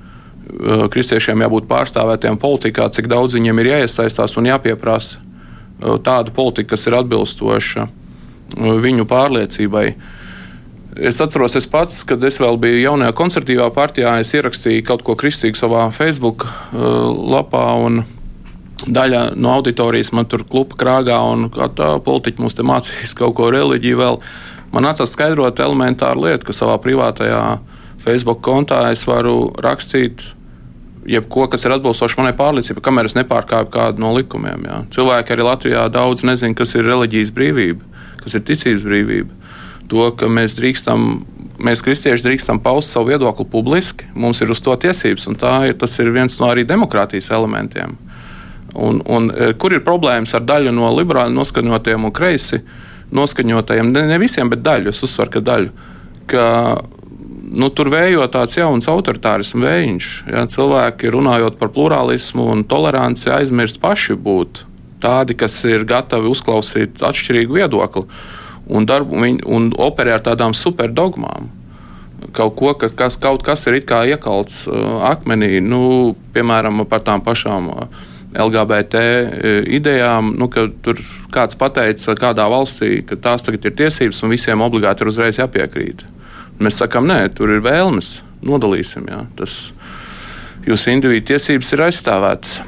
kristiešiem 0.91 1.45
jābūt 1.45 1.69
pārstāvētiem 1.71 2.39
politikā, 2.41 2.89
cik 2.93 3.11
daudz 3.11 3.37
viņiem 3.37 3.63
ir 3.63 3.73
jāiesaistās 3.75 4.37
un 4.41 4.49
jāpieprasa 4.51 5.19
eh, 5.19 5.99
tāda 6.05 6.35
politika, 6.35 6.75
kas 6.75 6.87
ir 6.89 6.99
atbilstoša 7.01 7.87
eh, 7.87 8.73
viņu 8.87 9.07
pārliecībai. 9.11 9.87
Es 11.01 11.21
atceros, 11.23 11.55
es 11.57 11.69
pats, 11.71 12.03
kad 12.05 12.23
es 12.27 12.41
vēl 12.43 12.59
biju 12.61 12.81
jaunajā 12.83 13.15
koncertīvā 13.17 13.69
partijā, 13.73 14.17
es 14.21 14.33
ierakstīju 14.35 14.83
kaut 14.89 15.05
ko 15.07 15.15
kristīgu 15.17 15.57
savā 15.57 15.85
Facebook 15.95 16.49
lapā. 16.75 17.63
Daļa 18.81 19.21
no 19.39 19.53
auditorijas 19.55 20.11
man 20.17 20.27
tur 20.27 20.43
klupa 20.49 20.75
krāgā, 20.81 21.21
un 21.31 21.47
tā 21.79 21.93
politiķa 22.03 22.43
mums 22.43 22.59
te 22.59 22.67
mācīs 22.67 23.15
kaut 23.17 23.37
ko 23.39 23.53
reliģiju 23.55 24.01
vēl. 24.03 24.19
Man 24.75 24.87
nācās 24.89 25.15
skaidrot 25.15 25.63
elementāru 25.63 26.27
lietu, 26.27 26.49
ka 26.49 26.57
savā 26.59 26.75
privātajā 26.83 27.41
Facebook 28.03 28.43
kontā 28.43 28.83
es 28.91 29.07
varu 29.07 29.53
rakstīt 29.63 30.33
jebko, 31.09 31.47
kas 31.51 31.65
ir 31.65 31.75
atbilstoši 31.77 32.19
manai 32.21 32.33
pārliecībai, 32.37 32.83
kamēr 32.85 33.09
es 33.09 33.17
nepārkāpu 33.17 33.73
kādu 33.75 34.03
no 34.03 34.13
likumiem. 34.17 34.67
Jā. 34.69 34.79
Cilvēki 34.97 35.35
arī 35.35 35.47
Latvijā 35.47 35.87
daudz 35.93 36.25
nezina, 36.29 36.57
kas 36.59 36.75
ir 36.77 36.87
reliģijas 36.89 37.33
brīvība, 37.37 38.05
kas 38.25 38.37
ir 38.37 38.45
ticības 38.47 38.85
brīvība. 38.87 39.39
To, 39.91 40.11
ka 40.15 40.29
mēs 40.31 40.55
drīkstam, 40.59 41.09
mēs 41.63 41.83
kristieši 41.83 42.27
drīkstam 42.29 42.61
paust 42.63 42.93
savu 42.93 43.11
viedokli 43.11 43.49
publiski, 43.51 44.07
mums 44.15 44.43
ir 44.45 44.53
uz 44.53 44.61
to 44.63 44.77
tiesības, 44.77 45.27
un 45.31 45.41
ir, 45.67 45.75
tas 45.81 45.99
ir 45.99 46.13
viens 46.15 46.39
no 46.39 46.51
arī 46.51 46.67
demokrātijas 46.69 47.33
elementiem. 47.35 47.97
Un, 48.75 49.01
un, 49.11 49.33
e, 49.35 49.51
kur 49.59 49.75
ir 49.75 49.83
problēmas 49.83 50.37
ar 50.37 50.45
daļu 50.47 50.71
no 50.77 50.87
liberāli 50.95 51.35
noskaņotiem 51.35 52.07
un 52.07 52.15
kreisi 52.15 52.61
noskaņotajiem? 53.11 53.91
Ne, 53.91 54.05
ne 54.13 54.19
visiem, 54.23 54.51
bet 54.53 54.63
daļu. 54.63 54.93
Es 54.93 55.03
uzsveru, 55.03 55.33
ka 55.35 55.43
daļu. 55.43 55.73
Ka 56.31 56.45
nu, 57.51 57.69
tur 57.75 57.91
vējo 57.93 58.27
tāds 58.33 58.57
jauns 58.59 58.89
autoritārismu 58.91 59.65
vējiņš. 59.65 60.11
Ja, 60.31 60.47
cilvēki 60.51 61.11
runājot 61.13 61.59
par 61.61 61.73
plurālismu 61.75 62.47
un 62.55 62.67
toleranci 62.69 63.31
aizmirst 63.35 63.81
paši 63.83 64.17
būt 64.17 64.65
tādi, 65.01 65.37
kas 65.39 65.57
ir 65.69 65.87
gatavi 65.89 66.31
uzklausīt 66.31 67.01
atšķirīgu 67.03 67.57
viedokli 67.61 68.05
un, 68.71 68.87
darbu, 68.87 69.25
un 69.49 69.73
operē 69.79 70.19
ar 70.19 70.25
tādām 70.31 70.55
superdogmām. 70.57 71.51
Kaut, 72.37 72.55
ko, 72.59 72.75
ka, 72.77 72.91
kas, 72.93 73.17
kaut 73.17 73.43
kas 73.43 73.65
ir 73.71 73.79
iekalts 73.81 74.67
uh, 74.69 75.01
akmenī, 75.09 75.57
nu, 75.65 76.15
piemēram, 76.35 76.85
par 76.89 77.01
tām 77.07 77.25
pašām 77.25 77.71
uh, 77.73 78.03
LGBT 78.37 79.01
uh, 79.01 79.49
idejām, 79.65 80.35
nu, 80.39 80.51
ka 80.53 80.67
tur 80.85 81.01
kāds 81.33 81.57
pateica 81.59 82.15
kādā 82.21 82.45
valstī, 82.53 83.01
ka 83.09 83.17
tās 83.17 83.47
tagad 83.47 83.65
ir 83.65 83.77
tiesības 83.81 84.21
un 84.23 84.37
visiem 84.37 84.61
obligāti 84.61 85.03
ir 85.03 85.15
uzreiz 85.15 85.41
jāpiekrīt. 85.41 86.05
Mēs 86.61 86.77
sakām, 86.83 87.09
nē, 87.09 87.23
tur 87.33 87.55
ir 87.55 87.63
vēlmes, 87.65 88.19
nodalīsim. 88.45 89.07
Jā. 89.09 89.23
Tas 89.39 89.73
jūsu 90.67 90.93
individu 90.93 91.33
tiesības 91.33 91.73
ir 91.73 91.85
aizstāvētas. 91.87 92.61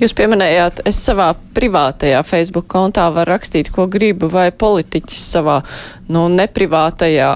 Jūs 0.00 0.14
pieminējāt, 0.16 0.82
es 0.88 0.98
savā 1.02 1.32
privātajā 1.56 2.20
Facebook 2.26 2.68
kontā 2.70 3.06
varu 3.14 3.34
rakstīt, 3.34 3.70
ko 3.72 3.86
gribu, 3.90 4.28
vai 4.32 4.48
politiķis 4.52 5.22
savā 5.32 5.60
nu, 6.12 6.26
neprivātajā 6.32 7.30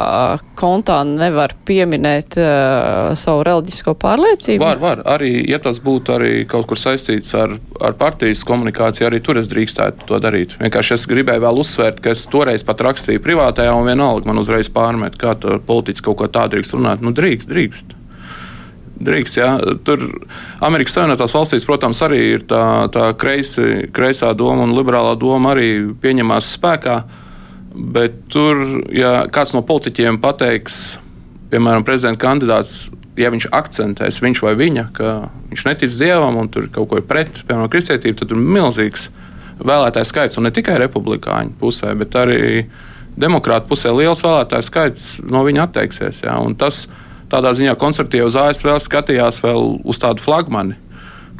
kontā 0.58 1.00
nevar 1.08 1.54
pieminēt 1.66 2.36
uh, 2.38 3.12
savu 3.18 3.44
reliģisko 3.48 3.94
pārliecību? 4.00 4.62
Var, 4.62 4.82
var. 4.82 5.04
Arī, 5.16 5.32
ja 5.50 5.60
tas 5.62 5.80
būtu 5.82 6.16
arī 6.16 6.32
kaut 6.50 6.68
kur 6.70 6.80
saistīts 6.80 7.34
ar, 7.38 7.56
ar 7.80 7.96
partijas 8.00 8.44
komunikāciju, 8.48 9.08
arī 9.08 9.22
tur 9.24 9.40
es 9.40 9.50
drīkstētu 9.52 10.08
to 10.10 10.20
darīt. 10.22 10.58
Vienkārši 10.60 10.96
es 10.98 11.08
gribēju 11.10 11.46
vēl 11.46 11.62
uzsvērt, 11.64 12.02
ka 12.04 12.14
es 12.14 12.26
toreiz 12.30 12.66
pat 12.66 12.84
rakstīju 12.86 13.24
privātajā 13.24 13.74
un 13.76 13.88
vienalga 13.88 14.30
man 14.30 14.42
uzreiz 14.42 14.70
pārmet, 14.72 15.18
kā 15.20 15.34
politiķis 15.40 16.04
kaut 16.06 16.20
ko 16.20 16.30
tādu 16.30 16.58
drīkst 16.58 16.76
runāt. 16.76 17.02
Nu, 17.04 17.14
drīkst, 17.16 17.50
drīkst. 17.50 17.99
Drīkst, 19.00 19.38
jā. 19.40 19.54
Tur 19.84 20.02
Amerikas 20.60 20.98
Savienotās 20.98 21.32
valstīs, 21.32 21.64
protams, 21.64 22.02
arī 22.04 22.20
ir 22.34 22.42
tā, 22.48 22.64
tā 22.92 23.06
kreisi, 23.16 23.86
kreisā 23.96 24.34
doma 24.36 24.66
un 24.66 24.74
liberālā 24.76 25.14
doma 25.20 25.54
arī 25.54 25.70
pieņemās 26.02 26.50
spēkā. 26.58 26.96
Bet 27.70 28.18
tur, 28.28 28.60
ja 28.92 29.24
kāds 29.32 29.54
no 29.56 29.62
politiķiem 29.64 30.20
pateiks, 30.20 30.98
piemēram, 31.52 31.86
prezidenta 31.86 32.20
kandidāts, 32.26 32.90
ja 33.16 33.32
viņš 33.32 33.48
akcentēs, 33.56 34.20
viņš 34.20 34.44
vai 34.44 34.54
viņa, 34.58 34.86
ka 34.96 35.16
viņš 35.48 35.66
netic 35.70 35.96
dievam 35.96 36.36
un 36.42 36.52
tur 36.52 36.68
kaut 36.74 36.90
ko 36.90 37.00
ir 37.00 37.08
pret, 37.08 37.40
piemēram, 37.46 37.72
kristietību, 37.72 38.20
tad 38.20 38.34
ir 38.34 38.48
milzīgs 38.58 39.08
vēlētāju 39.64 40.12
skaits. 40.12 40.36
Un 40.36 40.50
ne 40.50 40.52
tikai 40.52 40.76
republikāņu 40.82 41.56
pusē, 41.60 41.94
bet 41.96 42.20
arī 42.20 42.66
demokrātu 43.20 43.72
pusē 43.72 43.94
liels 43.96 44.20
vēlētāju 44.26 44.66
skaits 44.66 45.12
no 45.24 45.46
viņa 45.46 45.70
atteiksies. 45.70 46.26
Jā. 46.26 46.36
Un 46.44 46.58
tas 46.60 46.84
ir 46.84 47.08
tādā 47.30 47.54
ziņā 47.56 47.76
koncertī 47.80 48.22
uz 48.26 48.36
ASV 48.38 48.76
skatījās 48.82 49.42
vēl 49.44 49.76
uz 49.84 50.02
tādu 50.02 50.22
flagmani 50.22 50.78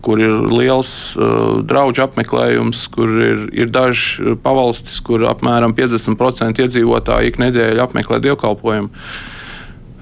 kur 0.01 0.21
ir 0.21 0.33
liels 0.51 0.91
uh, 1.17 1.61
draugu 1.67 2.01
apmeklējums, 2.05 2.87
kur 2.95 3.11
ir, 3.21 3.43
ir 3.53 3.73
daži 3.73 4.37
pavalstis, 4.43 5.01
kur 5.05 5.27
apmēram 5.29 5.75
50% 5.77 6.65
iedzīvotāji 6.65 7.33
ik 7.33 7.41
nedēļu 7.43 7.85
apmeklē 7.85 8.21
dievkalpojumu. 8.25 8.91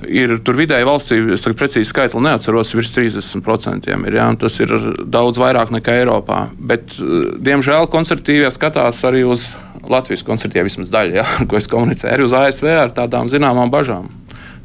ir 0.07 0.37
tur 0.47 0.55
vidēji 0.55 0.87
valstī, 0.87 1.17
es 1.35 1.43
tagad 1.43 1.59
precīzi 1.59 1.89
skaitli 1.91 2.23
neatceros, 2.23 2.71
virs 2.77 2.93
30%. 2.95 3.89
Ir, 3.91 4.15
ja, 4.15 4.29
tas 4.39 4.61
ir 4.63 4.71
daudz 5.03 5.41
vairāk 5.43 5.73
nekā 5.75 5.97
Eiropā. 5.99 6.45
Bet, 6.55 6.95
diemžēl, 7.43 7.91
koncertīvie 7.91 8.51
skatās 8.55 9.03
arī 9.09 9.25
uz 9.27 9.49
Latvijas 9.89 10.23
koncertīvie 10.27 10.69
vismaz 10.69 10.93
daļa, 10.95 11.19
ja, 11.19 11.27
ko 11.51 11.59
es 11.59 11.67
komunicēju, 11.71 12.15
arī 12.15 12.29
uz 12.29 12.37
ASV 12.39 12.71
ar 12.77 12.95
tādām 12.95 13.31
zināmām 13.33 13.75
bažām. 13.75 14.13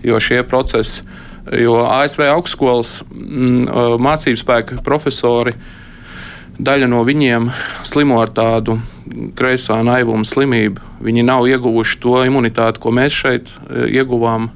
Jo 0.04 0.20
šie 0.20 0.42
procesi, 0.44 1.04
jo 1.60 1.78
ASV 1.88 2.26
augstskolas 2.34 2.98
mm, 3.08 3.70
mācību 4.04 4.40
spēka 4.40 4.82
profesori, 4.84 5.56
daļa 6.60 6.90
no 6.92 7.04
viņiem 7.08 7.50
slimo 7.88 8.20
ar 8.22 8.34
tādu 8.36 8.78
kreisā 9.38 9.80
naivuma 9.86 10.28
slimību. 10.28 10.92
Viņi 11.04 11.26
nav 11.28 11.48
ieguvuši 11.50 12.00
to 12.04 12.20
imunitāti, 12.28 12.82
ko 12.84 12.94
mēs 12.96 13.16
šeit 13.24 13.56
ieguvām 13.90 14.52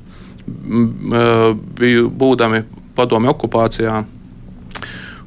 būdami 2.17 2.63
padomju 2.95 3.33
okupācijā. 3.33 4.03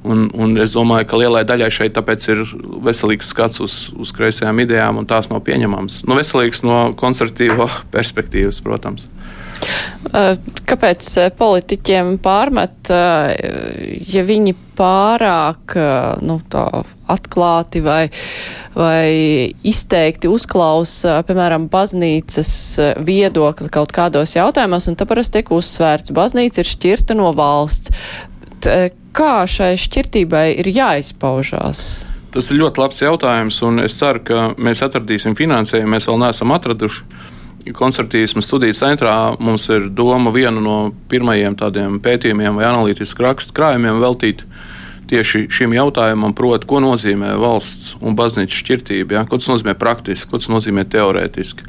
Un, 0.00 0.30
un 0.32 0.56
es 0.56 0.72
domāju, 0.72 1.04
ka 1.10 1.18
lielai 1.20 1.42
daļai 1.44 1.68
šeit 1.76 1.98
ir 2.32 2.38
veselīgs 2.86 3.28
skats 3.34 3.60
uz, 3.60 3.74
uz 3.92 4.12
kreisajām 4.16 4.62
idejām, 4.64 5.02
un 5.02 5.08
tās 5.08 5.28
nav 5.28 5.42
pieņemamas. 5.44 6.00
Nu, 6.08 6.16
veselīgs 6.16 6.62
no 6.64 6.94
konservatīvo 6.96 7.68
perspektīvas, 7.94 8.62
protams. 8.64 9.10
Kāpēc 10.70 11.06
politiķiem 11.38 12.16
pārmet, 12.22 12.90
ja 12.90 14.22
viņi 14.26 14.54
pārāk 14.78 15.74
nu, 16.24 16.38
atklāti 17.10 17.82
vai, 17.84 18.02
vai 18.74 19.04
izteikti 19.66 20.30
uzklausa, 20.30 21.20
piemēram, 21.28 21.68
baznīcas 21.72 22.52
viedokli 23.06 23.68
kaut 23.72 23.92
kādos 23.94 24.36
jautājumos, 24.38 24.88
un 24.90 24.98
tā 24.98 25.06
parasti 25.10 25.38
tiek 25.38 25.52
uzsvērts, 25.54 26.14
baznīca 26.16 26.62
ir 26.62 26.70
šķirta 26.72 27.18
no 27.18 27.34
valsts. 27.36 27.92
Kā 29.16 29.34
šai 29.50 29.74
šķirtībai 29.80 30.46
ir 30.62 30.70
jāizpaužās? 30.70 31.84
Tas 32.30 32.46
ir 32.52 32.60
ļoti 32.60 32.78
labs 32.78 33.00
jautājums, 33.02 33.56
un 33.66 33.82
es 33.82 33.96
ceru, 33.98 34.22
ka 34.22 34.42
mēs 34.54 34.84
atradīsim 34.86 35.34
finansējumu. 35.38 35.90
Mēs 35.96 36.06
vēl 36.06 36.20
neesam 36.22 36.52
atraduši 36.54 37.02
konservatīvismu 37.76 38.42
studiju 38.44 38.76
centrā 38.76 39.14
mums 39.38 39.68
ir 39.72 39.88
doma 39.92 40.32
vienu 40.34 40.62
no 40.64 40.76
pirmajiem 41.10 41.56
tādiem 41.60 41.98
pētījumiem 42.02 42.56
vai 42.56 42.68
analītisku 42.70 43.24
rakstu 43.26 43.56
krājumiem 43.56 44.00
veltīt 44.00 44.44
tieši 45.10 45.48
šim 45.50 45.74
jautājumam, 45.74 46.34
proti, 46.38 46.68
ko 46.70 46.78
nozīmē 46.82 47.34
valsts 47.40 47.96
un 47.98 48.14
baznīcas 48.18 48.60
šķirtība, 48.62 49.18
ja? 49.18 49.24
ko 49.26 49.40
tas 49.40 49.50
nozīmē 49.50 49.74
praktiski, 49.78 50.30
ko 50.30 50.38
tas 50.38 50.50
nozīmē 50.52 50.86
teorētiski. 50.90 51.66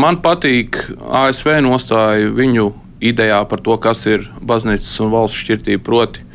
Man 0.00 0.20
patīk 0.22 0.76
ASV 1.08 1.56
nostāja 1.64 2.28
viņu 2.36 2.68
idejā 3.00 3.40
par 3.48 3.62
to, 3.64 3.76
kas 3.80 4.04
ir 4.10 4.28
baznīcas 4.44 4.92
un 5.02 5.14
valsts 5.14 5.40
šķirtība. 5.40 5.82
Proti, 5.86 6.26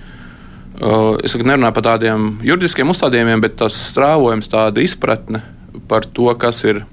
es 1.23 1.37
nerunāju 1.37 1.77
par 1.77 1.85
tādiem 1.93 2.31
juridiskiem 2.43 2.89
uzstādījumiem, 2.91 3.45
bet 3.45 3.59
tas 3.61 3.77
strāvojums, 3.91 4.49
tāda 4.51 4.83
izpratne 4.83 5.45
par 5.87 6.07
to, 6.09 6.27
kas 6.41 6.63
ir 6.65 6.83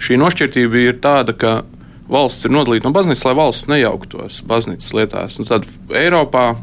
Šī 0.00 0.16
nošķirtība 0.20 0.80
ir 0.80 0.98
tāda, 1.02 1.34
ka 1.36 1.60
valsts 2.10 2.46
ir 2.46 2.54
nodalīta 2.54 2.88
no 2.88 2.94
baznīcas, 2.96 3.24
lai 3.28 3.36
valsts 3.38 3.68
nejauktos 3.70 4.40
baznīcas 4.48 4.94
lietās. 4.96 5.38
Nu, 5.40 5.46
tad 5.48 5.66
Eiropā 5.96 6.54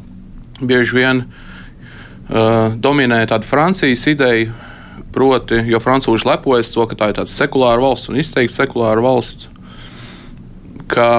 bieži 0.58 0.98
vien 0.98 1.22
uh, 1.28 2.74
dominē 2.74 3.22
tāda 3.30 3.48
Francijas 3.48 4.08
ideja, 4.10 4.52
proti, 5.14 5.62
jo 5.70 5.80
francūži 5.82 6.28
lepojas 6.28 6.74
to, 6.74 6.84
ka 6.90 6.98
tā 6.98 7.12
ir 7.12 7.20
tāda 7.20 7.32
sekulāra 7.32 7.82
valsts 7.82 8.12
un 8.12 8.20
izteikti 8.22 8.54
sekulāra 8.54 9.02
valsts, 9.06 9.52
ka 10.92 11.10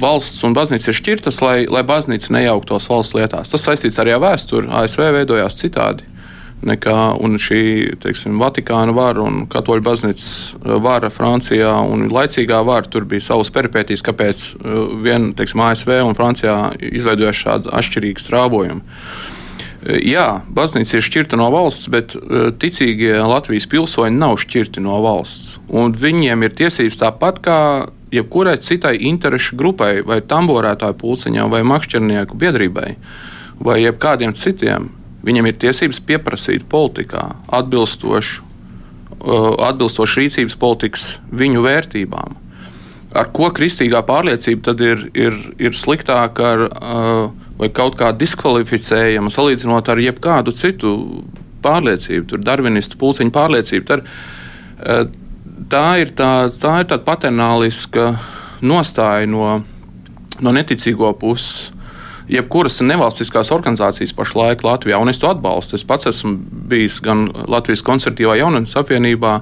valsts 0.00 0.44
un 0.46 0.54
baznīca 0.56 0.88
ir 0.90 0.96
šķirtas, 0.96 1.42
lai, 1.44 1.58
lai 1.68 1.82
baznīca 1.86 2.32
nejauktos 2.34 2.88
valsts 2.88 3.16
lietās. 3.16 3.50
Tas 3.52 3.66
saistīts 3.66 4.00
arī 4.00 4.14
ar 4.14 4.22
vēsturi. 4.24 4.70
ASV 4.72 5.10
veidojās 5.18 5.58
citādi 5.58 6.13
nekā 6.64 6.98
šī 7.40 7.62
teiksim, 8.00 8.38
Vatikāna 8.40 8.94
vara 8.94 9.24
un 9.24 9.44
Katoļu 9.50 9.84
baznīcas 9.84 10.28
uh, 10.54 10.76
vara 10.82 11.10
Francijā 11.10 11.74
un 11.82 12.08
laicīgā 12.12 12.62
vara. 12.64 12.86
Tur 12.88 13.04
bija 13.04 13.20
savas 13.20 13.50
peripētīs, 13.54 14.04
kāpēc 14.04 14.48
uh, 14.54 14.98
vien 15.04 15.32
teiksim, 15.36 15.60
ASV 15.60 16.00
un 16.04 16.18
Francijā 16.18 16.74
izveidojās 16.78 17.40
šādi 17.44 17.72
atšķirīgi 17.80 18.24
strāvojumi. 18.24 18.80
Uh, 18.80 19.34
jā, 20.04 20.28
baznīca 20.56 20.96
ir 20.98 21.04
šķirta 21.04 21.38
no 21.40 21.50
valsts, 21.52 21.90
bet 21.92 22.16
ticīgie 22.60 23.18
Latvijas 23.20 23.68
pilsoņi 23.70 24.16
nav 24.16 24.38
šķirti 24.42 24.82
no 24.84 25.00
valsts. 25.04 25.58
Viņiem 25.68 26.46
ir 26.46 26.56
tiesības 26.56 27.00
tāpat 27.02 27.40
kā 27.44 27.60
jebkurai 28.14 28.56
citai 28.62 28.96
interešu 29.10 29.58
grupai, 29.58 29.98
vai 30.06 30.20
tamborētāju 30.24 30.96
pulciņām, 31.00 31.50
vai 31.52 31.64
makšķernieku 31.66 32.38
biedrībai, 32.38 32.90
vai 33.60 33.80
jebkādiem 33.82 34.34
citiem 34.38 34.92
Viņam 35.24 35.48
ir 35.48 35.56
tiesības 35.60 36.02
pieprasīt 36.04 36.66
politikā 36.68 37.22
atbilstošu, 37.58 38.42
uh, 38.44 39.52
atbilstošu 39.70 40.20
rīcības 40.20 40.56
politikas 40.60 41.06
viņu 41.32 41.64
vērtībām. 41.64 42.36
Ar 43.14 43.30
ko 43.32 43.48
kristīgā 43.54 44.02
pārliecība 44.04 44.70
tad 44.70 44.82
ir, 44.84 45.06
ir, 45.14 45.36
ir 45.62 45.76
sliktāka 45.78 46.50
ar, 46.50 46.64
uh, 46.68 47.50
vai 47.60 47.70
kaut 47.72 47.96
kā 48.00 48.10
diskvalificējama 48.18 49.32
salīdzinot 49.32 49.88
ar 49.88 50.02
jebkādu 50.02 50.54
citu 50.58 50.94
pārliecību, 51.64 52.26
tur 52.32 52.42
darvinistu 52.44 52.98
pulciņu 53.00 53.32
pārliecību. 53.32 53.86
Tad, 53.88 54.04
uh, 54.04 55.06
tā 55.72 55.86
ir 56.02 56.12
tā, 56.18 56.32
tā 56.60 56.80
ir 56.82 56.90
tāda 56.90 57.04
paternāliska 57.06 58.10
nostāja 58.64 59.30
no, 59.30 59.62
no 60.44 60.52
neticīgo 60.52 61.14
puses 61.20 61.70
jebkuras 62.30 62.80
nevalstiskās 62.80 63.52
organizācijas 63.54 64.14
pašlaik 64.16 64.64
Latvijā, 64.64 64.98
un 65.00 65.12
es 65.12 65.20
to 65.20 65.28
atbalstu. 65.28 65.76
Es 65.78 65.86
pats 65.86 66.08
esmu 66.10 66.36
bijis 66.70 67.00
gan 67.04 67.26
Latvijas 67.50 67.84
koncertīvā 67.84 68.38
jaunatnes 68.40 68.76
apvienībā, 68.80 69.34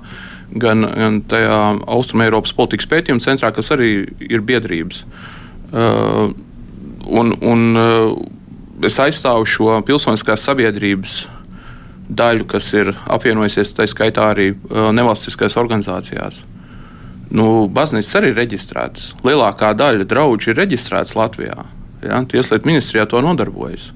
gan, 0.63 0.87
gan 0.87 1.21
tajā 1.31 1.59
Austrumēropas 1.87 2.55
politikas 2.59 2.91
pētījuma 2.91 3.25
centrā, 3.25 3.53
kas 3.55 3.73
arī 3.75 3.93
ir 4.29 4.43
biedrības. 4.47 5.05
Uh, 5.73 6.33
un, 7.09 7.37
un, 7.41 7.69
uh, 7.79 8.17
es 8.85 8.99
aizstāvu 9.01 9.47
šo 9.49 9.79
pilsoniskās 9.87 10.45
sabiedrības 10.49 11.23
daļu, 12.13 12.49
kas 12.51 12.67
ir 12.77 12.93
apvienojusies 13.07 13.73
tā 13.79 13.87
skaitā 13.89 14.27
arī 14.35 14.51
uh, 14.53 14.91
nevalstiskās 14.93 15.57
organizācijās. 15.61 16.43
Nu, 17.33 17.69
baznīcas 17.73 18.19
arī 18.19 18.35
ir 18.35 18.43
reģistrētas. 18.43 19.15
Lielākā 19.25 19.71
daļa 19.79 20.05
draugu 20.05 20.51
ir 20.51 20.59
reģistrētas 20.59 21.17
Latvijā. 21.17 21.63
Ja? 22.03 22.23
Tieslietu 22.29 22.69
ministrijā 22.69 23.07
to 23.09 23.21
nodarbojas. 23.25 23.91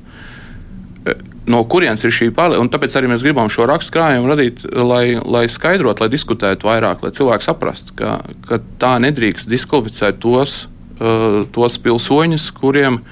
E, 1.07 1.17
no 1.51 1.63
kurienes 1.71 2.05
ir 2.07 2.15
šī 2.15 2.31
pārliecība? 2.37 2.73
Tāpēc 2.77 2.97
arī 2.99 3.11
mēs 3.13 3.25
gribam 3.27 3.51
šo 3.53 3.69
rakstu 3.71 3.97
krājumu 3.97 4.33
radīt, 4.33 4.65
lai, 4.77 5.19
lai 5.23 5.47
skaidrotu, 5.53 6.05
lai 6.05 6.13
diskutētu 6.13 6.71
vairāk, 6.71 7.05
lai 7.05 7.15
cilvēki 7.17 7.49
saprastu, 7.49 7.97
ka, 7.99 8.19
ka 8.49 8.61
tā 8.83 8.97
nedrīkst 9.05 9.51
diskvalificēt 9.51 10.21
tos, 10.25 10.65
uh, 10.99 11.43
tos 11.55 11.81
pilsoņus, 11.83 12.51
kuriem, 12.61 13.03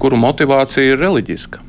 kuru 0.00 0.20
motivācija 0.20 0.94
ir 0.94 1.02
reliģiska. 1.02 1.66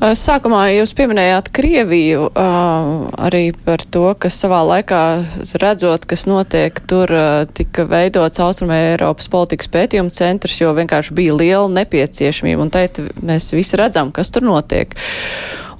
Sākumā 0.00 0.62
jūs 0.72 0.94
pieminējāt 0.96 1.50
Krieviju 1.52 2.30
arī 2.32 3.50
par 3.52 3.82
to, 3.92 4.06
ka 4.16 4.30
savā 4.32 4.62
laikā 4.64 5.00
redzot, 5.60 6.06
kas 6.08 6.24
notiek, 6.24 6.80
tur 6.88 7.12
tika 7.52 7.84
veidots 7.84 8.40
Austrumē 8.40 8.78
Eiropas 8.94 9.28
politikas 9.28 9.68
pētījuma 9.68 10.14
centrs, 10.16 10.56
jo 10.62 10.72
vienkārši 10.78 11.16
bija 11.20 11.36
liela 11.36 11.68
nepieciešamība. 11.82 12.64
Un 12.64 12.72
teikt, 12.72 13.02
mēs 13.20 13.52
visi 13.52 13.76
redzam, 13.76 14.08
kas 14.08 14.32
tur 14.32 14.48
notiek. 14.48 14.96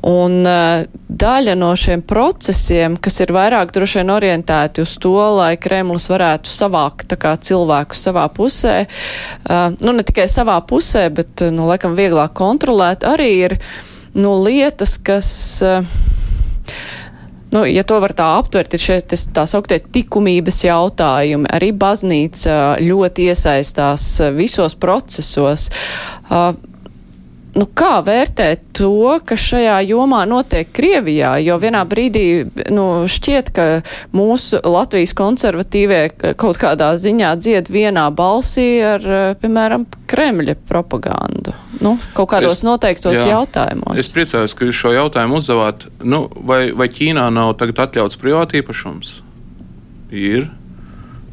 Un 0.04 0.44
daļa 0.44 1.56
no 1.56 1.72
šiem 1.76 2.04
procesiem, 2.04 3.00
kas 3.00 3.22
ir 3.24 3.32
vairāk 3.36 3.72
droši 3.72 4.02
vien 4.02 4.12
orientēti 4.20 4.84
uz 4.84 4.98
to, 5.00 5.16
lai 5.40 5.54
Kremlis 5.60 6.12
varētu 6.12 6.52
savākt 6.52 7.16
kā, 7.20 7.38
cilvēkus 7.40 8.08
savā 8.08 8.28
pusē, 8.32 8.82
nu 9.80 9.96
ne 9.96 10.04
tikai 10.04 10.28
savā 10.28 10.60
pusē, 10.68 11.08
bet, 11.08 11.44
nu, 11.48 11.68
laikam, 11.72 11.96
vieglāk 11.96 12.36
kontrolēt, 12.36 13.08
arī 13.08 13.30
ir 13.48 13.62
nu, 14.14 14.36
lietas, 14.44 14.98
kas. 15.02 15.32
Uh, 15.64 15.84
Nu, 17.50 17.64
ja 17.66 17.82
to 17.82 17.96
var 17.98 18.12
tā 18.14 18.28
aptvert, 18.38 18.76
ir 18.76 18.82
šeit 18.82 19.10
tā 19.34 19.42
sauktie 19.50 19.80
likumības 19.90 20.60
jautājumi. 20.62 21.48
Arī 21.50 21.72
baznīca 21.74 22.76
ļoti 22.78 23.26
iesaistās 23.26 24.04
visos 24.36 24.76
procesos. 24.78 25.64
Uh, 26.30 26.52
Nu, 27.58 27.66
kā 27.66 27.98
vērtēt 28.06 28.68
to, 28.78 29.18
kas 29.26 29.42
šajā 29.42 29.80
jomā 29.88 30.22
notiek 30.28 30.68
Krievijā? 30.74 31.32
Jo 31.42 31.56
vienā 31.62 31.82
brīdī 31.88 32.24
nu, 32.70 32.84
šķiet, 33.10 33.50
ka 33.54 33.64
mūsu 34.14 34.60
Latvijas 34.62 35.14
konservatīvie 35.18 36.34
kaut 36.38 36.60
kādā 36.62 36.92
ziņā 37.00 37.32
dzied 37.42 37.70
vienā 37.72 38.06
balsī 38.14 38.68
ar, 38.92 39.08
piemēram, 39.42 39.88
Kremļa 40.10 40.56
propagandu. 40.68 41.54
Nu, 41.82 41.96
kaut 42.14 42.30
kādos 42.34 42.60
es, 42.60 42.64
noteiktos 42.66 43.18
jā, 43.18 43.26
jautājumos. 43.32 43.98
Es 43.98 44.10
priecājos, 44.14 44.54
ka 44.54 44.68
jūs 44.68 44.78
šo 44.78 44.94
jautājumu 44.94 45.40
uzdevāt. 45.40 45.88
Nu, 46.02 46.24
vai, 46.46 46.68
vai 46.76 46.90
Ķīnā 46.90 47.26
nav 47.34 47.56
tagad 47.58 47.86
atļauts 47.86 48.18
privātīpašums? 48.20 49.12
Ir. 50.10 50.50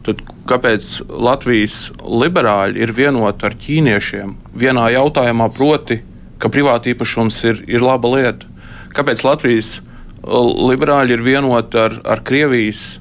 Tad 0.07 0.21
kāpēc 0.47 0.85
Latvijas 1.11 1.89
liberāļi 1.99 2.79
ir 2.79 2.93
vienoti 2.95 3.43
ar 3.43 3.55
ķīniešiem 3.59 4.37
vienā 4.55 4.85
jautājumā, 4.93 5.49
proti, 5.51 5.97
ka 6.41 6.51
privāta 6.53 6.91
īpašums 6.91 7.41
ir, 7.49 7.61
ir 7.67 7.83
laba 7.85 8.11
lieta. 8.15 8.47
Kāpēc 8.95 9.23
Latvijas 9.25 9.77
liberāļi 10.27 11.15
ir 11.15 11.23
vienoti 11.25 11.79
ar, 11.81 11.99
ar 12.05 12.23
Krievijas 12.25 12.99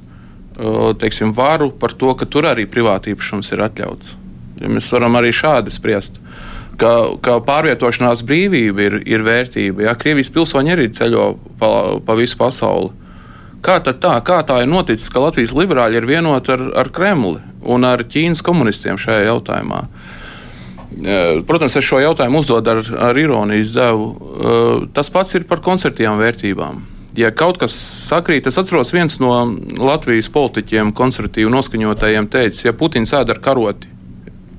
teiksim, 1.01 1.35
varu 1.37 1.71
par 1.71 1.93
to, 1.93 2.15
ka 2.17 2.29
tur 2.29 2.49
arī 2.49 2.67
privāta 2.69 3.11
īpašums 3.13 3.53
ir 3.53 3.65
atļauts? 3.67 4.15
Ja 4.63 4.71
mēs 4.73 4.89
varam 4.93 5.19
arī 5.19 5.33
šādi 5.37 5.73
spriest. 5.73 6.21
Ka, 6.81 6.93
ka 7.25 7.39
pārvietošanās 7.45 8.23
brīvība 8.29 8.85
ir, 8.85 8.97
ir 9.09 9.25
vērtība. 9.25 9.87
Ja? 9.87 9.97
Krievijas 9.97 10.33
pilsoņi 10.33 10.73
arī 10.75 10.89
ceļo 10.93 11.27
pa, 11.61 11.71
pa 12.05 12.17
visu 12.19 12.37
pasauli. 12.41 12.93
Kā 13.65 13.79
tā, 13.83 14.13
kā 14.23 14.41
tā 14.47 14.61
ir 14.63 14.69
noticis, 14.71 15.09
ka 15.13 15.25
Latvijas 15.25 15.55
liberāļi 15.57 15.99
ir 15.99 16.09
vienoti 16.09 16.53
ar, 16.53 16.67
ar 16.85 16.91
Kremli 16.93 17.41
un 17.67 17.89
ar 17.89 18.05
Ķīnas 18.05 18.45
komunistiem 18.45 19.01
šajā 19.01 19.25
jautājumā? 19.27 19.87
Protams, 21.47 21.77
es 21.77 21.85
šo 21.85 21.99
jautājumu 22.01 22.41
uzdodu 22.41 22.73
ar, 22.73 22.79
ar 23.11 23.19
ironijas 23.21 23.73
devu. 23.75 24.07
Tas 24.97 25.11
pats 25.13 25.37
ir 25.37 25.45
par 25.49 25.61
koncertīvām 25.65 26.17
vērtībām. 26.23 26.85
Ja 27.17 27.31
kaut 27.33 27.57
kas 27.61 27.73
sakrīt, 28.09 28.49
es 28.49 28.59
atceros, 28.61 28.93
viens 28.93 29.17
no 29.21 29.33
Latvijas 29.81 30.29
politiķiem, 30.33 30.93
konservatīvi 30.97 31.53
noskaņotajiem, 31.53 32.29
teica, 32.33 32.67
ja 32.69 32.75
Putins 32.77 33.13
ēd 33.17 33.33
ar 33.33 33.41
karoti, 33.45 33.89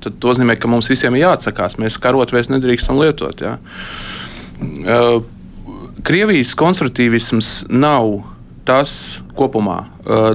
tad 0.02 0.16
tas 0.18 0.32
nozīmē, 0.32 0.56
ka 0.58 0.70
mums 0.70 0.90
visiem 0.90 1.14
ir 1.14 1.26
jāatsakās. 1.26 1.78
Mēs 1.78 1.98
karot 2.02 2.34
vairs 2.34 2.50
nedrīkstam 2.50 2.98
lietot. 2.98 3.42
Ja? 3.42 3.58
Krievijas 6.06 6.54
konservatīvisms 6.58 7.52
nav 7.70 8.20
tas 8.66 9.22
kopumā, 9.38 9.84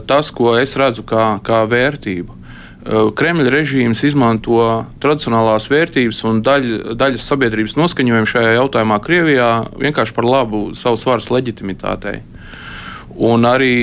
tas, 0.07 0.31
ko 0.35 0.55
es 0.59 0.77
redzu 0.79 1.03
kā, 1.07 1.37
kā 1.43 1.63
vērtību. 1.69 2.42
Kremļa 2.83 3.51
režīms 3.53 4.01
izmanto 4.03 4.59
tradicionālās 4.99 5.69
vērtības 5.71 6.17
un 6.27 6.41
daļ, 6.43 6.65
daļas 6.99 7.27
sabiedrības 7.31 7.77
noskaņojumu 7.79 8.27
šajā 8.27 8.57
jautājumā 8.57 8.97
Krievijā 9.03 9.49
vienkārši 9.79 10.15
par 10.17 10.27
labu 10.27 10.65
savas 10.75 11.05
varas 11.07 11.29
leģitimitātei. 11.31 12.19
Un 13.23 13.45
arī 13.45 13.73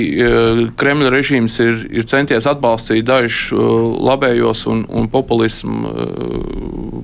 Kremļa 0.77 1.09
režīms 1.13 1.55
ir, 1.63 1.81
ir 1.89 2.05
centies 2.05 2.45
atbalstīt 2.51 3.07
dažus 3.07 3.55
labējos 3.55 4.65
un, 4.69 4.83
un 4.85 5.07
populismu 5.09 5.93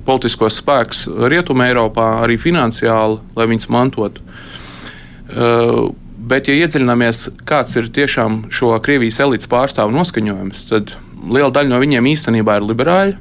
politiskos 0.06 0.60
spēkus 0.60 1.06
Rietumē, 1.08 1.70
Eiropā, 1.72 2.10
arī 2.22 2.36
finansiāli, 2.38 3.18
lai 3.34 3.48
viņus 3.48 3.70
mantotu. 3.72 4.22
Bet, 6.28 6.50
ja 6.50 6.54
iedziļināmies, 6.60 7.24
kāds 7.48 7.74
ir 7.80 7.88
tiešām 7.96 8.44
šo 8.52 8.74
Krievijas 8.84 9.22
elites 9.24 9.48
pārstāvu 9.50 9.96
noskaņojums, 9.96 10.64
tad 10.68 10.94
liela 11.26 11.50
daļa 11.54 11.72
no 11.72 11.80
viņiem 11.82 12.12
īstenībā 12.12 12.58
ir 12.58 12.68
liberāļi. 12.68 13.16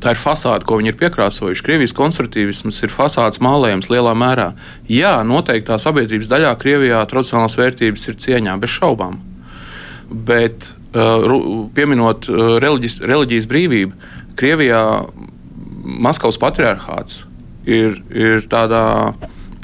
Tā 0.00 0.14
ir 0.14 0.20
fasāde, 0.20 0.64
ko 0.64 0.78
viņi 0.80 0.94
ir 0.94 0.98
piekrāsojuši. 1.00 1.64
Krievijas 1.66 1.92
konservatīvisms 1.96 2.78
ir 2.86 2.92
fasādes 2.94 3.40
mālējums 3.44 3.90
lielā 3.92 4.14
mērā. 4.16 4.54
Jā, 4.88 5.18
noteiktā 5.28 5.76
sabiedrības 5.80 6.30
daļā 6.30 6.54
Krievijā 6.60 7.02
tradicionālās 7.10 7.58
vērtības 7.60 8.08
ir 8.08 8.16
cieņā, 8.24 8.54
bez 8.62 8.72
šaubām. 8.78 9.18
Bet, 10.08 10.70
uh, 10.94 11.36
pieminot 11.76 12.30
uh, 12.30 12.56
reliģis, 12.64 12.96
reliģijas 13.04 13.50
brīvību, 13.50 14.08
Krievijā 14.40 14.80
Maskavas 15.84 16.40
patriarchāts 16.40 17.26
ir, 17.68 18.00
ir 18.08 18.48
tādā 18.48 19.12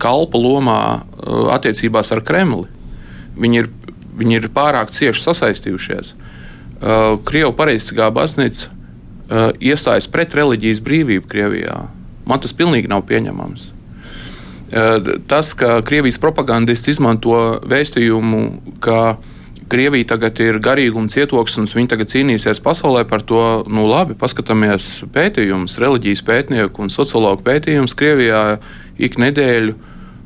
kalpa 0.03 0.37
lomā 0.37 0.81
uh, 1.01 1.49
attiecībās 1.57 2.13
ar 2.13 2.21
Kremli. 2.29 2.69
Viņi 3.41 3.63
ir, 3.63 3.73
viņi 4.21 4.43
ir 4.43 4.53
pārāk 4.53 4.93
cieši 4.93 5.31
sasaistījušies. 5.31 6.13
Uh, 6.13 6.36
Krievu 7.27 7.55
pareizsakā 7.57 8.11
baznīca 8.13 8.69
uh, 8.69 9.49
iestājas 9.61 10.11
pret 10.13 10.35
reliģijas 10.37 10.83
brīvību 10.85 11.31
Krievijā. 11.31 11.79
Man 12.27 12.43
tas 12.43 12.53
pilnīgi 12.57 12.91
nav 12.91 13.07
pieņemams. 13.09 13.73
Tas, 15.31 15.53
ka 15.55 15.79
Krievijas 15.87 16.19
propagandisti 16.19 16.91
izmanto 16.91 17.37
vēstījumu, 17.71 18.41
ka 18.83 19.17
Krievija 19.71 20.07
tagad 20.15 20.39
ir 20.43 20.61
garīguma 20.63 21.11
cietoksnis, 21.11 21.75
viņi 21.75 21.91
tagad 21.91 22.11
cīnīsies 22.13 22.61
pasaulē 22.63 23.03
par 23.11 23.25
to. 23.27 23.43
Nu, 23.67 23.87
labi, 23.91 24.15
paskatāmies 24.19 25.07
pētījumus, 25.15 25.79
reliģijas 25.83 26.23
pētnieku 26.27 26.85
un 26.85 26.93
sociologu 26.95 27.43
pētījumus 27.47 27.97
Krievijā 27.99 28.43
ik 28.99 29.19
nedēļu 29.19 29.75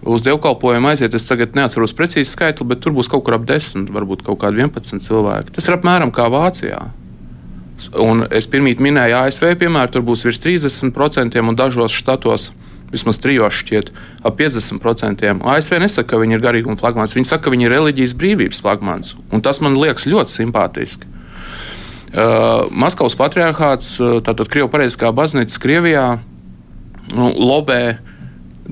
uz 0.02 0.24
dievkalpojumu 0.24 0.90
aiziet. 0.92 1.14
Es 1.14 1.28
tagad 1.28 1.56
neatceros 1.58 1.94
precīzi 1.96 2.30
skaitli, 2.32 2.66
bet 2.72 2.82
tur 2.84 2.94
būs 2.96 3.10
kaut 3.10 3.24
kur 3.26 3.36
ap 3.36 3.46
10, 3.48 3.90
varbūt 3.92 4.24
kaut 4.26 4.40
kādi 4.42 4.62
11 4.64 5.04
cilvēki. 5.04 5.54
Tas 5.56 5.68
ir 5.68 5.76
apmēram 5.76 6.12
kā 6.14 6.28
Vācijā. 6.32 6.80
Un 8.00 8.26
es 8.28 8.48
pirmīt 8.50 8.80
minēju 8.82 9.16
ASV 9.22 9.54
piemēru, 9.60 9.94
tur 9.94 10.04
būs 10.04 10.26
virs 10.26 10.40
30% 10.42 11.40
un 11.40 11.56
dažos 11.56 11.96
štatos. 11.96 12.50
Vismaz 12.90 13.20
trijos 13.22 13.54
šķiet, 13.54 13.92
ap 14.26 14.34
50%. 14.34 15.28
ASV 15.46 15.76
nesaka, 15.78 16.08
ka 16.10 16.18
viņi 16.18 16.34
ir 16.34 16.42
garīguma 16.42 16.74
flagmāns. 16.80 17.14
Viņi 17.14 17.28
saka, 17.28 17.44
ka 17.44 17.52
viņi 17.54 17.68
ir 17.68 17.74
reliģijas 17.76 18.16
brīvības 18.18 18.62
flagmāns. 18.64 19.14
Un 19.30 19.44
tas 19.46 19.62
man 19.62 19.78
liekas 19.78 20.08
ļoti 20.10 20.34
simpātiski. 20.34 21.06
Uh, 22.10 22.66
Maskavas 22.74 23.14
patriarchāts, 23.14 23.92
tātad 24.26 24.50
Krievijas 24.50 24.72
pareizskā 24.72 25.12
baznīca 25.14 25.62
Krievijā, 25.62 26.06
nu, 27.14 27.30
lobē 27.30 28.00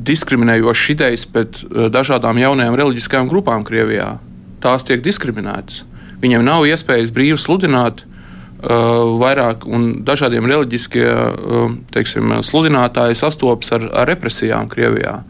diskriminējošas 0.05 0.91
idejas 0.95 1.27
pret 1.31 1.61
eh, 1.63 1.89
dažādām 1.93 2.41
jaunajām 2.41 2.77
reliģiskajām 2.79 3.31
grupām 3.31 3.65
Krievijā. 3.67 4.17
Tās 4.63 4.87
tiek 4.87 5.03
diskriminētas. 5.05 5.85
Viņiem 6.23 6.43
nav 6.43 6.67
iespējas 6.67 7.13
brīvi 7.15 7.37
sludināt 7.39 8.01
uh, 8.03 9.05
vairāk, 9.21 9.69
un 9.71 10.01
dažādiem 10.03 10.49
reliģiskie 10.51 11.05
uh, 11.07 11.77
teiksim, 11.95 12.41
sludinātāji 12.43 13.15
sastopas 13.21 13.71
ar, 13.77 13.87
ar 14.03 14.11
represijām 14.11 14.67
Krievijā. 14.73 15.21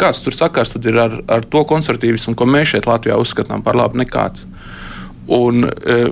Kāds 0.00 0.22
tur 0.24 0.32
sakars 0.32 0.72
ir 0.80 0.96
ar, 0.96 1.18
ar 1.28 1.44
to 1.44 1.66
konservatīvismu, 1.68 2.32
ko 2.32 2.48
mēs 2.48 2.72
šeit 2.72 2.88
Latvijā 2.88 3.20
uzskatām 3.20 3.60
par 3.60 3.76
labu? 3.76 4.00
Nekāds. 4.00 4.46
Un, 5.28 5.68
uh, 5.68 6.08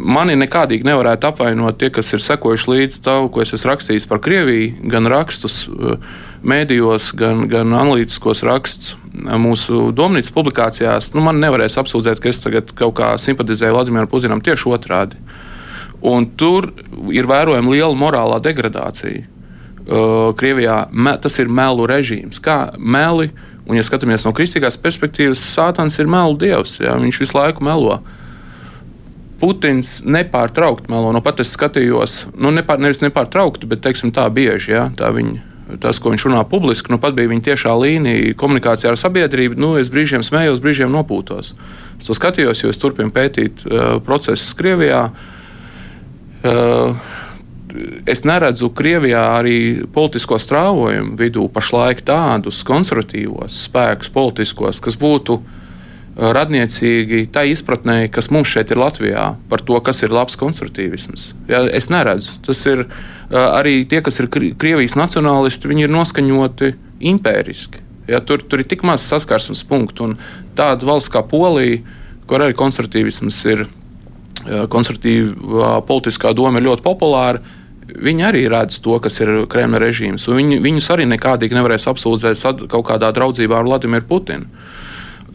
mani 0.00 0.36
nekādīgi 0.38 0.86
nevarētu 0.86 1.28
apvainot 1.30 1.78
tie, 1.80 1.90
kas 1.92 2.12
ir 2.14 2.22
sekojuši 2.24 2.70
līdzi 2.70 3.02
tam, 3.04 3.28
ko 3.32 3.42
es 3.44 3.52
esmu 3.56 3.72
rakstījis 3.72 4.06
par 4.10 4.20
Krieviju, 4.24 4.72
gan 4.92 5.08
rakstus 5.10 5.62
eh, 5.68 6.00
mēdījos, 6.46 7.10
gan, 7.18 7.44
gan 7.50 7.74
analītiskos 7.76 8.42
rakstus 8.46 8.94
eh, 8.94 9.34
mūsu 9.40 9.90
domnīcas 9.96 10.34
publikācijās. 10.36 11.12
Nu, 11.16 11.24
man 11.26 11.42
nevarēs 11.42 11.78
apsūdzēt, 11.82 12.22
ka 12.22 12.32
es 12.32 12.42
tagad 12.44 12.72
kaut 12.76 12.96
kā 13.00 13.12
simpatizēju 13.20 13.76
Vladimiram 13.76 14.10
Putinam 14.10 14.42
tieši 14.44 14.72
otrādi. 14.72 15.20
Un 16.06 16.30
tur 16.40 16.70
ir 17.12 17.28
vērojama 17.28 17.74
liela 17.74 17.96
morālā 17.98 18.38
degradācija. 18.40 19.26
Uh, 19.80 20.30
Krievijā 20.36 20.86
me, 20.92 21.12
tas 21.20 21.34
ir 21.42 21.50
melu 21.52 21.84
režīms. 21.88 22.38
Kā 22.40 22.70
meli, 22.78 23.28
un, 23.66 23.74
ja 23.76 23.84
skatāmies 23.84 24.24
no 24.24 24.32
kristīgās 24.36 24.78
perspektīvas, 24.80 25.42
Sātans 25.56 25.98
ir 26.00 26.08
melu 26.08 26.38
dievs. 26.40 26.78
Jā, 26.80 26.94
viņš 27.00 27.20
visu 27.20 27.36
laiku 27.36 27.66
melo. 27.66 27.98
Uh, 27.98 28.29
Putins 29.40 30.00
nepārtraukti 30.04 30.90
melo. 30.92 31.12
Nu, 31.16 31.22
pat 31.24 31.40
es 31.40 31.54
skatījos, 31.56 32.26
nu, 32.36 32.52
nepār, 32.52 32.80
nevis 32.82 33.00
nepārtraukti, 33.00 33.68
bet 33.70 33.82
teiksim, 33.86 34.12
tā 34.14 34.26
bieži. 34.32 34.74
Ja, 34.74 34.82
tā 34.96 35.08
viņa, 35.16 35.78
tas, 35.80 36.00
ko 36.02 36.12
viņš 36.12 36.26
runā 36.28 36.42
publiski, 36.48 36.92
nu, 36.92 37.00
pat 37.00 37.16
bija 37.16 37.30
viņa 37.30 37.46
tiešā 37.48 37.72
līnija 37.80 38.34
komunikācijā 38.40 38.92
ar 38.92 39.00
sabiedrību. 39.00 39.56
Nu, 39.60 39.72
es 39.80 39.88
brīžiem 39.92 40.24
smējos, 40.26 40.60
brīžiem 40.60 40.92
nopūtos. 40.92 41.54
Es 41.96 42.08
to 42.08 42.16
skatījos, 42.16 42.60
jo 42.60 42.72
es 42.72 42.80
turpinu 42.80 43.14
pētīt 43.14 43.64
uh, 43.64 43.96
procesus 44.04 44.52
Krievijā. 44.58 45.06
Uh, 46.40 47.08
es 48.08 48.24
neredzu 48.28 48.68
Krievijā 48.76 49.22
arī 49.38 49.56
politisko 49.94 50.36
strāvojumu 50.42 51.16
vidū 51.16 51.46
pašlaik 51.52 52.04
tādus 52.04 52.60
konservatīvos 52.68 53.64
spēkus, 53.70 54.12
politiskos, 54.12 54.82
kas 54.84 55.00
būtu 55.00 55.38
uh, 55.38 55.56
radniecīgi 56.16 57.28
tā 57.32 57.44
izpratnē, 57.48 58.08
kas 58.12 58.30
mums 58.34 58.50
šeit 58.50 58.72
ir 58.72 58.80
Latvijā 58.80 59.26
par 59.50 59.62
to, 59.64 59.78
kas 59.84 60.02
ir 60.02 60.12
labs 60.14 60.36
konservatīvisms. 60.40 61.30
Ja, 61.48 61.62
es 61.70 61.88
neredzu. 61.92 62.38
Tas 62.46 62.64
ir 62.66 62.86
arī 63.30 63.84
tie, 63.88 64.02
kas 64.04 64.18
ir 64.20 64.28
Krievijas 64.30 64.96
nacionālisti, 64.98 65.70
viņi 65.70 65.86
ir 65.86 65.94
noskaņoti 65.94 66.72
impēriski. 67.12 67.86
Ja, 68.10 68.18
tur, 68.26 68.42
tur 68.42 68.62
ir 68.62 68.66
tik 68.66 68.82
maz 68.86 69.04
saskarsmes 69.06 69.62
punktu, 69.68 70.08
un 70.08 70.16
tāda 70.58 70.88
valsts 70.88 71.12
kā 71.14 71.22
Polija, 71.22 71.78
kur 72.26 72.42
arī 72.42 72.56
konservatīvisms 72.58 73.38
ir, 73.52 73.64
konservatīvā 74.72 75.76
politiskā 75.86 76.34
doma 76.34 76.58
ir 76.58 76.66
ļoti 76.66 76.84
populāra, 76.84 77.42
viņi 77.90 78.26
arī 78.26 78.44
redz 78.50 78.80
to, 78.82 78.96
kas 79.02 79.20
ir 79.22 79.32
Kremļa 79.50 79.80
režīms. 79.82 80.26
Viņi, 80.30 80.58
viņus 80.64 80.90
arī 80.94 81.06
nekādīgi 81.10 81.56
nevarēs 81.58 81.86
apsūdzēt 81.90 82.68
kaut 82.70 82.86
kādā 82.88 83.12
draudzībā 83.14 83.60
ar 83.60 83.68
Vladimiru 83.68 84.06
Putinu. 84.10 84.48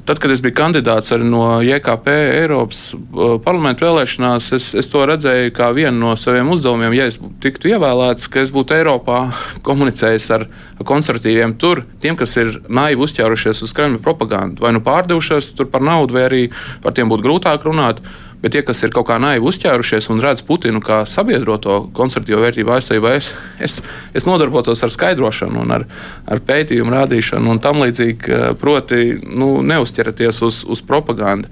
Tad, 0.06 0.20
kad 0.22 0.30
es 0.30 0.41
biju 0.45 0.53
kandidāts 0.53 1.10
no 1.26 1.64
JKP 1.66 2.14
Eiropas 2.43 2.82
uh, 2.93 3.39
parlamentu 3.41 3.88
vēlēšanās, 3.88 4.51
es, 4.53 4.68
es 4.78 4.89
to 4.91 5.01
redzēju 5.10 5.53
kā 5.58 5.72
vienu 5.74 5.97
no 5.97 6.12
saviem 6.20 6.51
uzdevumiem. 6.53 6.93
Ja 6.93 7.08
es 7.10 7.18
tiktu 7.41 7.72
ievēlēts, 7.72 8.30
ka 8.30 8.43
es 8.43 8.53
būtu 8.53 8.78
Eiropā 8.78 9.24
komunicējis 9.66 10.28
ar 10.38 10.45
konservatīviem 10.86 11.56
tur, 11.58 11.82
tiem, 12.03 12.20
kas 12.20 12.38
ir 12.38 12.60
naivi 12.70 13.01
uzķērušies 13.01 13.64
uz 13.66 13.74
Kremļa 13.74 14.03
propagandu, 14.06 14.62
vai 14.68 14.76
nu 14.78 14.84
pārdevušies 14.86 15.56
tur 15.58 15.72
par 15.74 15.82
naudu, 15.82 16.20
vai 16.20 16.28
arī 16.28 16.43
par 16.86 16.93
tiem 16.93 17.10
būtu 17.10 17.26
grūtāk 17.26 17.66
runāt. 17.66 18.03
Bet 18.46 18.54
tie, 18.54 18.62
kas 18.62 18.84
ir 18.86 18.93
kaut 18.93 19.08
kā 19.10 19.18
naivi 19.18 19.48
uzķērušies 19.50 20.06
un 20.14 20.22
redz 20.22 20.43
Putinu 20.46 20.78
kā 20.86 21.00
sabiedroto 21.10 21.80
konservatīvo 21.98 22.43
vērtību 22.43 22.76
aizstāvībā, 22.76 23.16
es, 23.18 23.32
es, 23.58 23.80
es 24.14 24.28
nodarbotos 24.30 24.86
ar 24.86 24.93
skaidrošanu 24.93 25.66
ar, 25.74 25.88
ar 26.30 26.43
pētījumu 26.46 26.93
rādīšanu 26.93 27.56
un 27.56 27.62
tam 27.64 27.82
līdzīgi. 27.82 28.41
Proti, 28.62 29.02
nu, 29.26 29.50
neuzķeraties 29.66 30.43
uz, 30.46 30.62
uz 30.70 30.86
propagandu. 30.86 31.50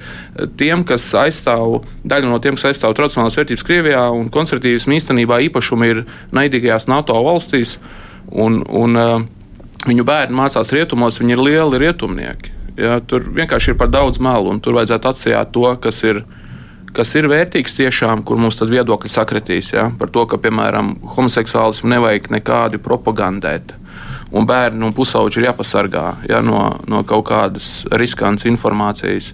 Tiem, 0.59 0.85
kas 0.85 1.09
aizstāv, 1.17 1.81
daļa 2.05 2.29
no 2.29 2.37
tiem, 2.43 2.61
kas 2.61 2.69
aizstāv 2.69 2.93
tradicionālās 2.99 3.39
vērtības 3.41 3.65
Krievijā 3.65 4.05
un 4.13 4.29
konservatīvismu 4.33 4.99
īstenībā 4.99 5.41
īpašumi 5.49 5.89
ir 5.89 6.03
naidīgajās 6.35 6.85
NATO 6.93 7.17
valstīs. 7.25 7.79
Un, 8.29 8.61
un, 8.69 9.01
viņu 9.87 10.05
bērni 10.07 10.37
mācās 10.37 10.71
rietumos, 10.73 11.19
viņi 11.21 11.35
ir 11.35 11.41
lieli 11.43 11.81
rietumnieki. 11.83 12.53
Ja, 12.79 12.97
tur 13.05 13.25
vienkārši 13.35 13.73
ir 13.73 13.77
par 13.77 13.91
daudz 13.93 14.19
melu, 14.23 14.49
un 14.53 14.61
tur 14.63 14.77
vajadzētu 14.79 15.09
atsijāt 15.09 15.51
to, 15.53 15.67
kas 15.81 16.01
ir, 16.07 16.23
kas 16.95 17.13
ir 17.17 17.27
vērtīgs 17.31 17.75
tiešām, 17.77 18.23
kur 18.27 18.39
mums 18.41 18.59
tad 18.59 18.71
viedokļi 18.73 19.11
sakritīs. 19.11 19.73
Ja, 19.75 19.89
par 19.97 20.11
to, 20.13 20.25
ka, 20.29 20.39
piemēram, 20.41 20.95
homoseksuālismu 21.15 21.91
nevajag 21.95 22.31
nekādi 22.37 22.81
propagandēt. 22.83 23.75
Un 24.33 24.47
bērni 24.49 24.87
un 24.87 24.95
pusauģi 24.97 25.39
ir 25.39 25.49
jāpasargā 25.51 26.07
ja, 26.29 26.39
no, 26.41 26.63
no 26.89 27.03
kaut 27.05 27.27
kādas 27.29 27.83
riskantas 27.93 28.47
informācijas. 28.49 29.33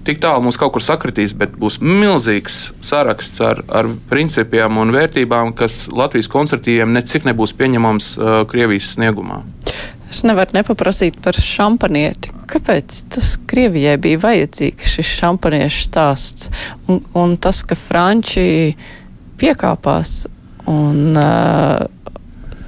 Tik 0.00 0.18
tālu 0.22 0.46
mums 0.46 0.56
kaut 0.58 0.72
kur 0.74 0.82
sakritīs, 0.82 1.34
bet 1.36 1.52
būs 1.60 1.76
milzīgs 1.84 2.70
saraksts 2.82 3.42
ar, 3.44 3.60
ar 3.68 3.86
principiem 4.10 4.80
un 4.80 4.94
vērtībām, 4.96 5.52
kas 5.54 5.84
Latvijas 5.92 6.30
koncertīviem 6.32 6.94
necik 6.96 7.28
nebūs 7.28 7.52
pieņemams 7.58 8.14
uh, 8.16 8.30
Krievijas 8.48 8.94
sniegumā. 8.96 9.42
Es 10.10 10.24
nevaru 10.26 10.56
nepaprasīt 10.58 11.20
par 11.22 11.38
šampanieti. 11.38 12.32
Kāpēc 12.50 13.04
tas 13.14 13.36
Krievijai 13.50 13.94
bija 14.02 14.18
vajadzīgs 14.24 14.96
šis 14.96 15.12
šampaniešu 15.20 15.84
stāsts? 15.86 16.50
Un, 16.90 17.04
un 17.14 17.36
tas, 17.38 17.62
ka 17.62 17.78
Franči 17.78 18.74
piekāpās 19.40 20.24
un 20.70 21.14
uh, 21.14 21.86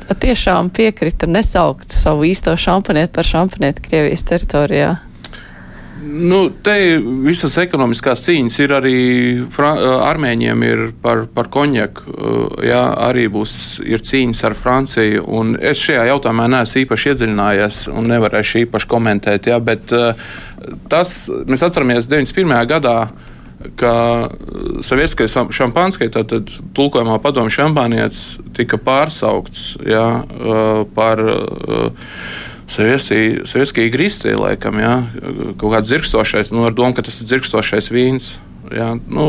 patiešām 0.09 0.71
piekrita 0.75 1.27
nesaukt 1.27 1.95
savu 1.95 2.29
īsto 2.31 2.55
šampanieti 2.59 3.15
par 3.17 3.27
šampanieti 3.27 3.89
Krievijas 3.89 4.23
teritorijā. 4.31 4.95
Nu, 6.03 6.49
te 6.65 6.75
visas 7.23 7.55
ekonomiskās 7.63 8.25
cīņas 8.27 8.57
ir 8.65 8.73
arī 8.75 8.97
armēņiem 10.03 10.65
ir 10.67 10.81
par, 11.03 11.27
par 11.31 11.47
konjaku. 11.53 12.17
Jā, 12.67 12.83
arī 13.07 13.29
būs 13.31 13.55
cīņas 13.81 14.43
ar 14.49 14.57
Franciju. 14.59 15.43
Es 15.63 15.83
šajā 15.83 16.09
jautājumā 16.11 16.49
neesmu 16.51 16.83
īpaši 16.83 17.13
iedziļinājies 17.13 17.83
un 17.95 18.11
nevarēšu 18.11 18.65
īpaši 18.65 18.91
komentēt. 18.91 19.47
Jā, 19.53 19.61
bet 19.63 19.95
tas 20.91 21.15
mēs 21.47 21.63
atceramies 21.69 22.11
91. 22.11 22.59
gadā 22.73 22.97
ka 23.79 23.95
Savietskais 24.83 25.35
šampanskai, 25.55 26.09
tātad 26.13 26.51
tulkojumā 26.75 27.19
padomu 27.23 27.53
šampānietis, 27.53 28.41
tika 28.57 28.79
pārsaukts 28.83 29.77
jā, 29.87 30.07
par 30.97 31.23
Savietskija 32.73 33.93
grīstī, 33.93 34.37
laikam, 34.39 34.81
jā, 34.83 34.95
kaut 35.61 35.75
kāds 35.77 35.91
dzirkstošais, 35.91 36.53
nu, 36.55 36.67
ar 36.69 36.77
domu, 36.77 36.97
ka 36.97 37.05
tas 37.07 37.21
ir 37.21 37.31
dzirkstošais 37.31 37.91
vīns. 37.93 38.37
Jā, 38.73 38.95
nu, 39.13 39.27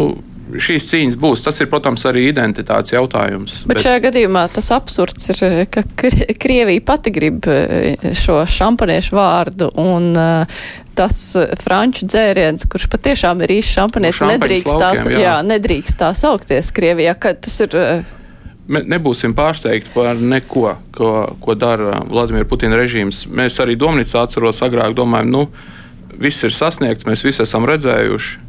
šīs 0.51 0.85
cīņas 0.89 1.17
būs. 1.19 1.43
Tas 1.45 1.59
ir, 1.63 1.69
protams, 1.71 2.03
arī 2.09 2.27
identitātes 2.29 2.93
jautājums. 2.93 3.61
Bet, 3.63 3.77
bet 3.77 3.83
šajā 3.85 4.01
gadījumā 4.07 4.45
tas 4.53 4.69
absurds 4.75 5.31
ir, 5.33 5.43
ka 5.71 5.83
Krievija 6.43 6.83
pati 6.85 7.13
grib 7.15 7.47
e, 7.49 7.95
šo 8.19 8.41
šampaniešu 8.49 9.17
vārdu 9.17 9.69
un 9.79 10.11
uh, 10.13 10.65
tas 10.97 11.21
franču 11.63 12.07
dzēriens, 12.09 12.67
kurš 12.69 12.89
patiešām 12.93 13.43
ir 13.45 13.55
īsts 13.59 13.77
šampanietis, 13.79 14.25
nedrīkst, 14.33 14.73
tās, 14.81 15.07
jā. 15.09 15.21
Jā, 15.23 15.37
nedrīkst 15.47 15.99
tā 15.99 16.11
saukties 16.17 16.73
Krievijā, 16.75 17.15
ka 17.17 17.35
tas 17.39 17.63
ir. 17.65 17.79
Uh, 18.63 18.69
Nebūsim 18.71 19.33
pārsteigti 19.35 19.91
par 19.91 20.15
neko, 20.15 20.69
ko, 20.95 21.09
ko 21.43 21.55
dara 21.59 21.97
Vladimira 22.07 22.47
Putina 22.47 22.77
režīms. 22.79 23.25
Mēs 23.27 23.59
arī 23.59 23.75
Domnīcā 23.75 24.23
atceros, 24.23 24.61
agrāk 24.63 24.95
domājam, 24.95 25.33
nu, 25.33 25.41
viss 26.15 26.45
ir 26.47 26.55
sasniegts, 26.55 27.03
mēs 27.03 27.25
visi 27.25 27.43
esam 27.43 27.67
redzējuši. 27.67 28.39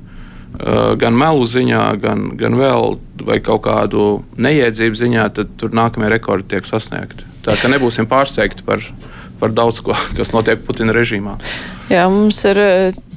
Gan 1.02 1.16
melu 1.18 1.42
ziņā, 1.50 1.82
gan, 1.98 2.28
gan 2.38 2.54
vēl 2.60 2.94
kaut 3.42 3.64
kādu 3.64 4.04
neiedzību 4.38 5.00
ziņā, 5.02 5.26
tad 5.34 5.56
tur 5.58 5.74
nākamie 5.74 6.12
rekordi 6.12 6.52
tiek 6.54 6.68
sasniegti. 6.68 7.26
Tā 7.42 7.58
ka 7.58 7.72
nebūsim 7.72 8.06
pārsteigti 8.06 8.62
par, 8.62 8.86
par 9.42 9.50
daudz 9.50 9.82
ko, 9.82 9.98
kas 10.18 10.30
notiek 10.30 10.62
Putina 10.62 10.94
režīmā. 10.94 11.40
Jā, 11.90 12.06
mums 12.06 12.38
ir 12.46 12.62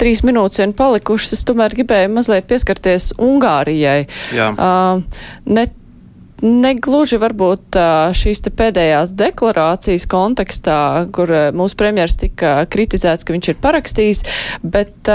trīs 0.02 0.26
minūtes 0.26 0.66
vien 0.66 0.74
palikušas. 0.76 1.38
Es 1.38 1.46
tomēr 1.46 1.78
gribēju 1.78 2.10
mazliet 2.18 2.50
pieskarties 2.50 3.14
Ungārijai. 3.22 4.08
Jā. 4.34 4.50
Uh, 4.58 5.22
ne 5.46 5.70
Negluži 6.38 7.18
varbūt 7.18 7.78
šīs 8.14 8.44
pēdējās 8.54 9.16
deklarācijas 9.18 10.06
kontekstā, 10.10 11.08
kur 11.16 11.32
mūsu 11.58 11.78
premjeras 11.80 12.14
tika 12.22 12.60
kritizēts, 12.70 13.26
ka 13.26 13.34
viņš 13.34 13.50
ir 13.50 13.58
parakstījis, 13.64 14.22
bet 14.62 15.10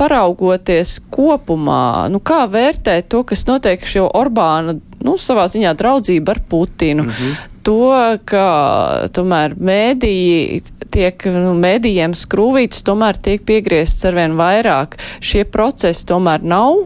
paraugoties 0.00 0.96
kopumā, 1.14 2.10
nu 2.10 2.18
kā 2.18 2.42
vērtēt 2.50 3.06
to, 3.14 3.22
kas 3.22 3.46
notiek 3.46 3.86
šo 3.86 4.08
Orbāna, 4.18 4.74
nu, 5.04 5.14
savā 5.20 5.46
ziņā 5.52 5.76
draudzību 5.78 6.34
ar 6.34 6.40
Putinu. 6.48 7.04
Mm 7.06 7.10
-hmm. 7.10 7.50
To, 7.64 8.18
ka 8.28 9.08
tomēr 9.16 9.54
mēdīji 9.56 10.62
tiek, 10.90 11.24
nu, 11.32 11.54
mēdījiem 11.54 12.12
skrūvītas 12.12 12.82
tomēr 12.84 13.16
tiek 13.16 13.46
piegriezts 13.46 14.04
arvien 14.04 14.36
vairāk. 14.36 14.98
Šie 15.20 15.44
procesi 15.44 16.04
tomēr 16.06 16.42
nav 16.42 16.82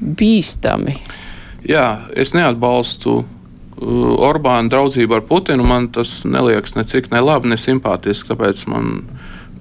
bīstami. 0.00 0.96
Jā, 1.68 2.08
es 2.18 2.32
neatbalstu 2.34 3.20
uh, 3.22 3.26
Orbāna 4.22 4.70
draudzību 4.72 5.18
ar 5.18 5.24
Putinu. 5.26 5.66
Man 5.66 5.90
tas 5.94 6.22
neliekas 6.28 6.76
ne 6.78 6.86
cik 6.88 7.10
ne 7.12 7.22
labi, 7.22 7.52
ne 7.52 7.58
simpātiski. 7.60 8.32
Tāpēc 8.32 8.64
man, 8.72 8.92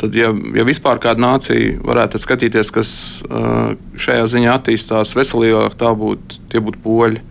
tad, 0.02 0.18
ja, 0.18 0.32
ja 0.58 0.66
vispār 0.68 1.02
kāda 1.04 1.22
nācija 1.22 1.78
varētu 1.86 2.22
skatīties, 2.22 2.74
kas 2.74 2.93
uh, 3.30 3.74
šajā 4.02 4.28
ziņā 4.34 4.58
attīstās 4.58 5.14
veselīgāk, 5.18 5.78
tā 5.78 5.93
būtu, 5.97 6.41
tie 6.52 6.64
būtu 6.64 6.82
poļi. 6.86 7.26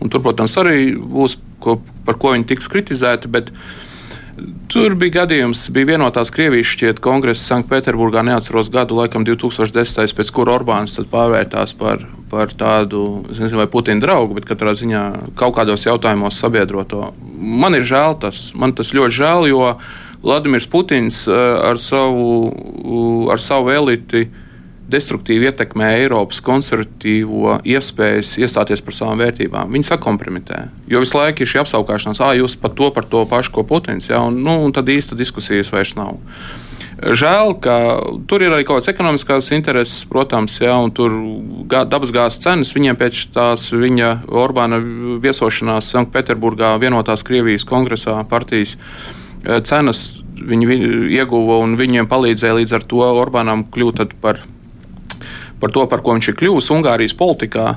Un 0.00 0.12
tur, 0.12 0.24
protams, 0.24 0.56
arī 0.60 0.94
būs, 0.96 1.36
ko, 1.62 1.78
par 2.06 2.16
ko 2.20 2.32
viņi 2.32 2.48
tiks 2.54 2.70
kritizēti. 2.72 3.30
Bet, 3.32 3.52
uh, 3.52 3.83
Tur 4.70 4.96
bija 4.98 5.20
gadījums, 5.20 5.68
bija 5.70 5.92
vienotās 5.92 6.32
Krievijas 6.34 6.72
šķiet 6.72 7.00
kongresa 7.02 7.44
Sanktpēterburgā, 7.52 8.24
neatceros 8.26 8.70
gadu, 8.74 8.96
laikam 8.98 9.22
2010. 9.26 10.14
pēc 10.18 10.32
kura 10.34 10.56
Orbāns 10.56 10.98
pārvērtās 11.10 11.74
par, 11.78 12.02
par 12.32 12.54
tādu, 12.58 13.22
nezinu, 13.30 13.60
vai 13.62 13.68
Putina 13.70 14.02
draugu, 14.02 14.34
bet 14.38 14.48
katrā 14.48 14.74
ziņā 14.74 15.04
kaut 15.38 15.54
kādos 15.58 15.86
jautājumos 15.86 16.40
sabiedroto. 16.42 17.12
Man 17.38 17.78
ir 17.78 17.86
žēl 17.86 18.18
tas, 18.24 18.48
man 18.58 18.74
tas 18.74 18.90
ļoti 18.96 19.18
žēl, 19.20 19.48
jo 19.52 19.68
Vladimirs 20.24 20.66
Putins 20.72 21.20
eh, 21.28 21.44
ar 21.70 21.78
savu, 21.78 23.28
ar 23.30 23.42
savu 23.42 23.70
eliti 23.70 24.26
destruktīvi 24.94 25.50
ietekmē 25.50 25.90
Eiropas 25.98 26.40
konservatīvo 26.44 27.58
iespējas 27.66 28.34
iestāties 28.40 28.82
par 28.84 28.96
savām 28.96 29.22
vērtībām. 29.24 29.72
Viņi 29.74 29.90
sakompromitē. 29.90 30.68
Jo 30.90 31.02
visu 31.04 31.18
laiku 31.18 31.44
ir 31.44 31.50
šī 31.50 31.64
apskaukšanās, 31.64 32.22
ah, 32.24 32.34
jūs 32.38 32.56
par 32.60 32.74
to, 32.78 32.90
par 32.94 33.08
to 33.10 33.24
pašu, 33.28 33.54
ko 33.54 33.66
Putins. 33.68 34.08
Ja, 34.10 34.22
un, 34.24 34.40
nu, 34.46 34.60
un 34.64 34.74
tad 34.74 34.90
īsta 34.92 35.18
diskusijas 35.18 35.72
vairs 35.74 35.96
nav. 35.98 36.16
Žēl, 36.94 37.56
ka 37.60 37.76
tur 38.30 38.44
ir 38.44 38.54
arī 38.54 38.64
kaut 38.64 38.78
kādas 38.78 38.92
ekonomiskās 38.92 39.50
intereses, 39.56 40.04
protams, 40.08 40.60
ja, 40.62 40.76
un 40.78 40.92
tur 40.94 41.12
dabasgāzes 41.66 42.40
cenas 42.44 42.70
viņiem 42.76 42.96
pēc 43.00 43.24
tās 43.34 43.66
viņa 43.74 44.10
Orbāna 44.30 44.78
viesošanās 45.22 45.90
Sanktpēterburgā 45.90 46.76
vienotās 46.80 47.26
Krievijas 47.26 47.66
kongresā 47.68 48.20
partijas 48.30 48.76
eh, 48.78 49.58
cenas 49.66 50.06
viņi 50.34 50.78
ieguva 51.14 51.60
un 51.64 51.76
viņiem 51.78 52.08
palīdzēja 52.10 52.60
līdz 52.60 52.76
ar 52.78 52.86
to 52.90 53.04
Orbānam 53.10 53.66
kļūt 53.74 54.16
par 54.22 54.40
par 55.60 55.74
to, 55.74 55.86
par 55.90 56.02
ko 56.04 56.16
viņš 56.16 56.32
ir 56.32 56.40
kļuvis 56.40 56.72
Ungārijas 56.74 57.16
politikā. 57.18 57.76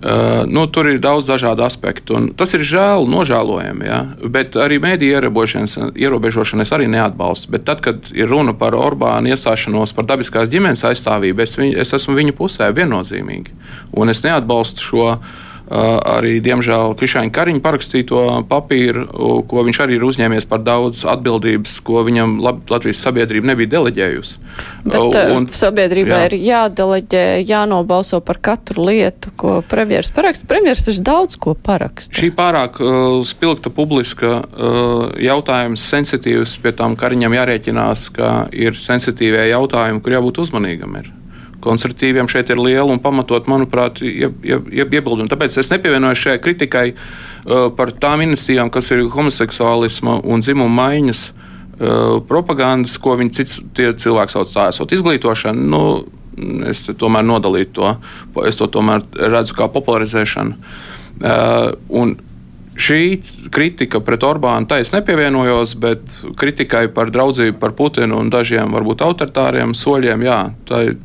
Uh, 0.00 0.46
nu, 0.48 0.62
tur 0.72 0.86
ir 0.88 1.00
daudz 1.02 1.26
dažādu 1.28 1.60
aspektu. 1.66 2.16
Tas 2.32 2.54
ir 2.56 2.62
žēl, 2.64 3.04
nožēlojami. 3.10 3.84
Ja? 3.84 3.98
Bet 4.32 4.56
arī 4.56 4.78
mēdīņu 4.80 5.92
ierobežošanu 5.92 6.64
es 6.64 6.72
arī 6.72 6.86
neatbalstu. 6.88 7.52
Bet 7.52 7.66
tad, 7.68 7.82
kad 7.84 8.08
ir 8.16 8.30
runa 8.32 8.54
par 8.56 8.78
Orbānu 8.78 9.28
iestāšanos 9.28 9.92
par 9.92 10.08
dabiskās 10.08 10.48
ģimenes 10.48 10.86
aizstāvību, 10.88 11.44
es, 11.44 11.58
viņ, 11.60 11.76
es 11.84 11.92
esmu 12.00 12.16
viņa 12.16 12.36
pusē 12.38 12.70
viennozīmīgi. 12.72 13.52
Un 14.00 14.14
es 14.14 14.24
neatbalstu 14.24 14.88
šo 14.88 15.06
uh, 15.18 15.38
arī, 15.70 16.38
diemžēl, 16.42 16.96
Krišāņa 16.98 17.30
Kariņa 17.34 17.62
parakstīto 17.62 18.22
papīru, 18.50 19.06
ko 19.46 19.64
viņš 19.66 19.80
arī 19.84 19.98
ir 19.98 20.06
uzņēmies 20.06 20.48
par 20.50 20.64
daudz 20.66 21.04
atbildības, 21.08 21.76
ko 21.86 22.02
viņam 22.06 22.38
Latvijas 22.42 23.02
sabiedrība 23.04 23.52
nebija 23.52 23.74
deleģējusi. 23.76 24.40
Bet 24.84 25.18
un, 25.36 25.46
sabiedrībai 25.54 26.16
jā. 26.16 26.26
ir 26.30 26.36
jādeleģē, 26.48 27.24
jānobalso 27.46 28.18
par 28.24 28.40
katru 28.42 28.88
lietu, 28.88 29.32
ko 29.38 29.60
premjeras 29.70 30.10
paraksta. 30.14 30.48
Premjeras 30.50 30.84
taču 30.88 31.04
daudz 31.06 31.38
ko 31.40 31.54
paraksta. 31.54 32.12
Šī 32.18 32.32
pārāk 32.34 32.80
uh, 32.82 33.20
spilgta 33.26 33.70
publiska 33.74 34.32
uh, 34.40 35.06
jautājums, 35.22 35.86
sensitīvs, 35.94 36.58
pie 36.64 36.74
tām 36.76 36.98
Kariņam 37.00 37.38
jārēķinās, 37.38 38.08
ka 38.16 38.34
ir 38.50 38.78
sensitīvie 38.78 39.46
jautājumi, 39.52 40.02
kur 40.02 40.18
jābūt 40.18 40.44
uzmanīgam. 40.46 40.98
Ir. 41.00 41.14
Konservatīviem 41.64 42.28
šeit 42.30 42.52
ir 42.52 42.60
liela 42.60 42.88
un 42.92 43.02
pamatot, 43.02 43.48
manuprāt, 43.50 44.00
ie, 44.04 44.30
ie, 44.30 44.58
ie, 44.72 44.86
iebildumi. 44.86 45.28
Tāpēc 45.30 45.58
es 45.60 45.72
nepievienojos 45.72 46.22
šai 46.24 46.38
kritikai 46.42 46.86
uh, 46.94 47.68
par 47.76 47.92
tām 47.92 48.24
iniciatīvām, 48.24 48.72
kas 48.72 48.90
ir 48.94 49.04
homoseksuālisma 49.12 50.20
un 50.24 50.44
dzimuma 50.44 50.72
maiņas 50.78 51.26
uh, 51.30 52.16
propagandas, 52.30 52.96
ko 53.02 53.18
viņi 53.20 53.36
cits 53.40 53.60
cilvēki 53.76 54.36
sauc 54.36 54.54
tā, 54.54 54.70
esot 54.72 54.96
izglītošana. 54.96 55.68
Nu, 55.74 55.84
es 56.70 56.86
tomēr 56.88 57.26
nodalītu 57.26 57.76
to. 57.76 57.94
Es 58.48 58.58
to 58.60 58.70
tomēr 58.72 59.04
redzu 59.20 59.56
kā 59.58 59.68
popularizēšanu. 59.72 60.58
Uh, 61.20 62.16
šī 62.80 63.02
kritika 63.52 64.00
pret 64.04 64.24
Orbānu, 64.24 64.68
tā 64.70 64.80
es 64.82 64.92
nepievienojos, 64.94 65.74
bet 65.80 66.16
kritikai 66.40 66.86
par 66.94 67.12
draudzību 67.12 67.58
par 67.60 67.74
Putinu 67.76 68.20
un 68.22 68.30
dažiem 68.32 68.72
varbūt 68.76 69.04
autoritāriem 69.04 69.74
soļiem, 69.76 70.24
jā, 70.26 70.40
tā 70.68 70.86
ir. 70.90 70.98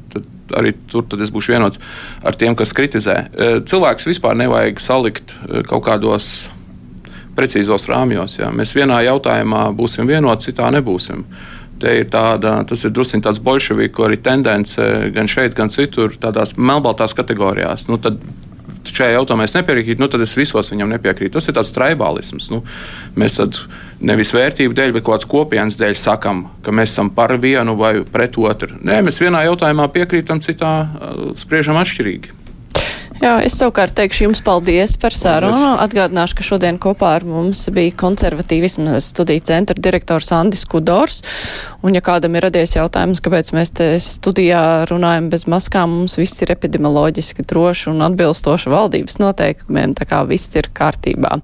Arī 0.54 0.76
tur 0.92 1.06
es 1.24 1.32
būšu 1.34 1.56
vienots 1.56 1.82
ar 2.26 2.38
tiem, 2.38 2.58
kas 2.58 2.76
kritizē. 2.78 3.16
Uh, 3.32 3.58
cilvēks 3.66 4.10
vispār 4.10 4.38
nevajag 4.38 4.82
salikt 4.84 5.38
uh, 5.40 5.64
kaut 5.66 5.86
kādos 5.88 6.34
precīzos 7.36 7.90
rāmjos. 7.92 8.40
Jā. 8.40 8.50
Mēs 8.56 8.74
vienā 8.76 9.02
jautājumā 9.10 9.68
būsim 9.76 10.08
vienoti, 10.10 10.52
citā 10.52 10.72
nebūsim. 10.76 11.26
Te 11.82 11.92
ir 12.00 12.08
tāda, 12.08 12.62
tas 12.68 12.86
ir 12.88 12.94
drusku 12.96 13.20
tāds 13.24 13.42
bolševiku 13.44 14.06
arī 14.08 14.22
tendence 14.24 14.86
gan 15.16 15.28
šeit, 15.28 15.58
gan 15.58 15.72
citur, 15.74 16.16
tādās 16.22 16.56
melnbaltās 16.56 17.16
kategorijās. 17.18 17.90
Nu, 17.90 18.00
tad 18.00 18.22
šajā 18.92 19.16
jautājumā 19.16 19.48
es 19.48 19.56
nepiekrītu, 19.56 20.02
nu, 20.02 20.10
tad 20.12 20.24
es 20.26 20.36
visos 20.38 20.72
viņam 20.74 20.92
nepiekrītu. 20.96 21.34
Tas 21.38 21.50
ir 21.50 21.58
tāds 21.58 21.74
tribālisms. 21.76 22.50
Nu, 22.54 22.62
mēs 23.18 23.40
tad 23.40 23.60
nevis 24.06 24.34
vērtību 24.36 24.76
dēļ, 24.78 24.96
bet 24.96 25.06
kaut 25.06 25.18
kādas 25.18 25.32
kopienas 25.32 25.80
dēļ 25.80 25.98
sakam, 26.00 26.46
ka 26.66 26.74
mēs 26.76 26.94
esam 26.94 27.12
par 27.16 27.36
vienu 27.42 27.78
vai 27.80 27.98
pret 28.04 28.38
otru. 28.42 28.80
Nē, 28.86 29.02
mēs 29.06 29.22
vienā 29.24 29.46
jautājumā 29.50 29.88
piekrītam, 29.96 30.44
citā 30.46 30.74
spriežam 31.40 31.80
atšķirīgi. 31.82 32.45
Jā, 33.26 33.40
es 33.42 33.56
savukārt 33.58 33.96
teikšu 33.98 34.28
jums 34.28 34.40
paldies 34.46 34.92
par 35.02 35.16
sarunu. 35.18 35.72
Atgādināšu, 35.82 36.36
ka 36.38 36.44
šodien 36.46 36.76
kopā 36.78 37.16
ar 37.18 37.24
mums 37.26 37.64
bija 37.74 37.96
konservatīvisma 37.98 39.00
studiju 39.02 39.42
centra 39.48 39.74
direktors 39.82 40.30
Andis 40.36 40.62
Kudors. 40.70 41.24
Un 41.82 41.98
ja 41.98 42.04
kādam 42.06 42.38
ir 42.38 42.46
radies 42.46 42.76
jautājums, 42.76 43.24
kāpēc 43.26 43.50
mēs 43.58 43.74
te 43.80 43.88
studijā 44.04 44.62
runājam 44.92 45.32
bez 45.34 45.48
maskām, 45.50 45.96
mums 46.04 46.20
viss 46.22 46.46
ir 46.46 46.54
epidemioloģiski 46.54 47.48
droši 47.50 47.90
un 47.96 48.06
atbilstoši 48.12 48.70
valdības 48.70 49.18
noteikumiem, 49.24 49.98
tā 49.98 50.06
kā 50.12 50.22
viss 50.30 50.54
ir 50.62 50.70
kārtībā. 50.78 51.34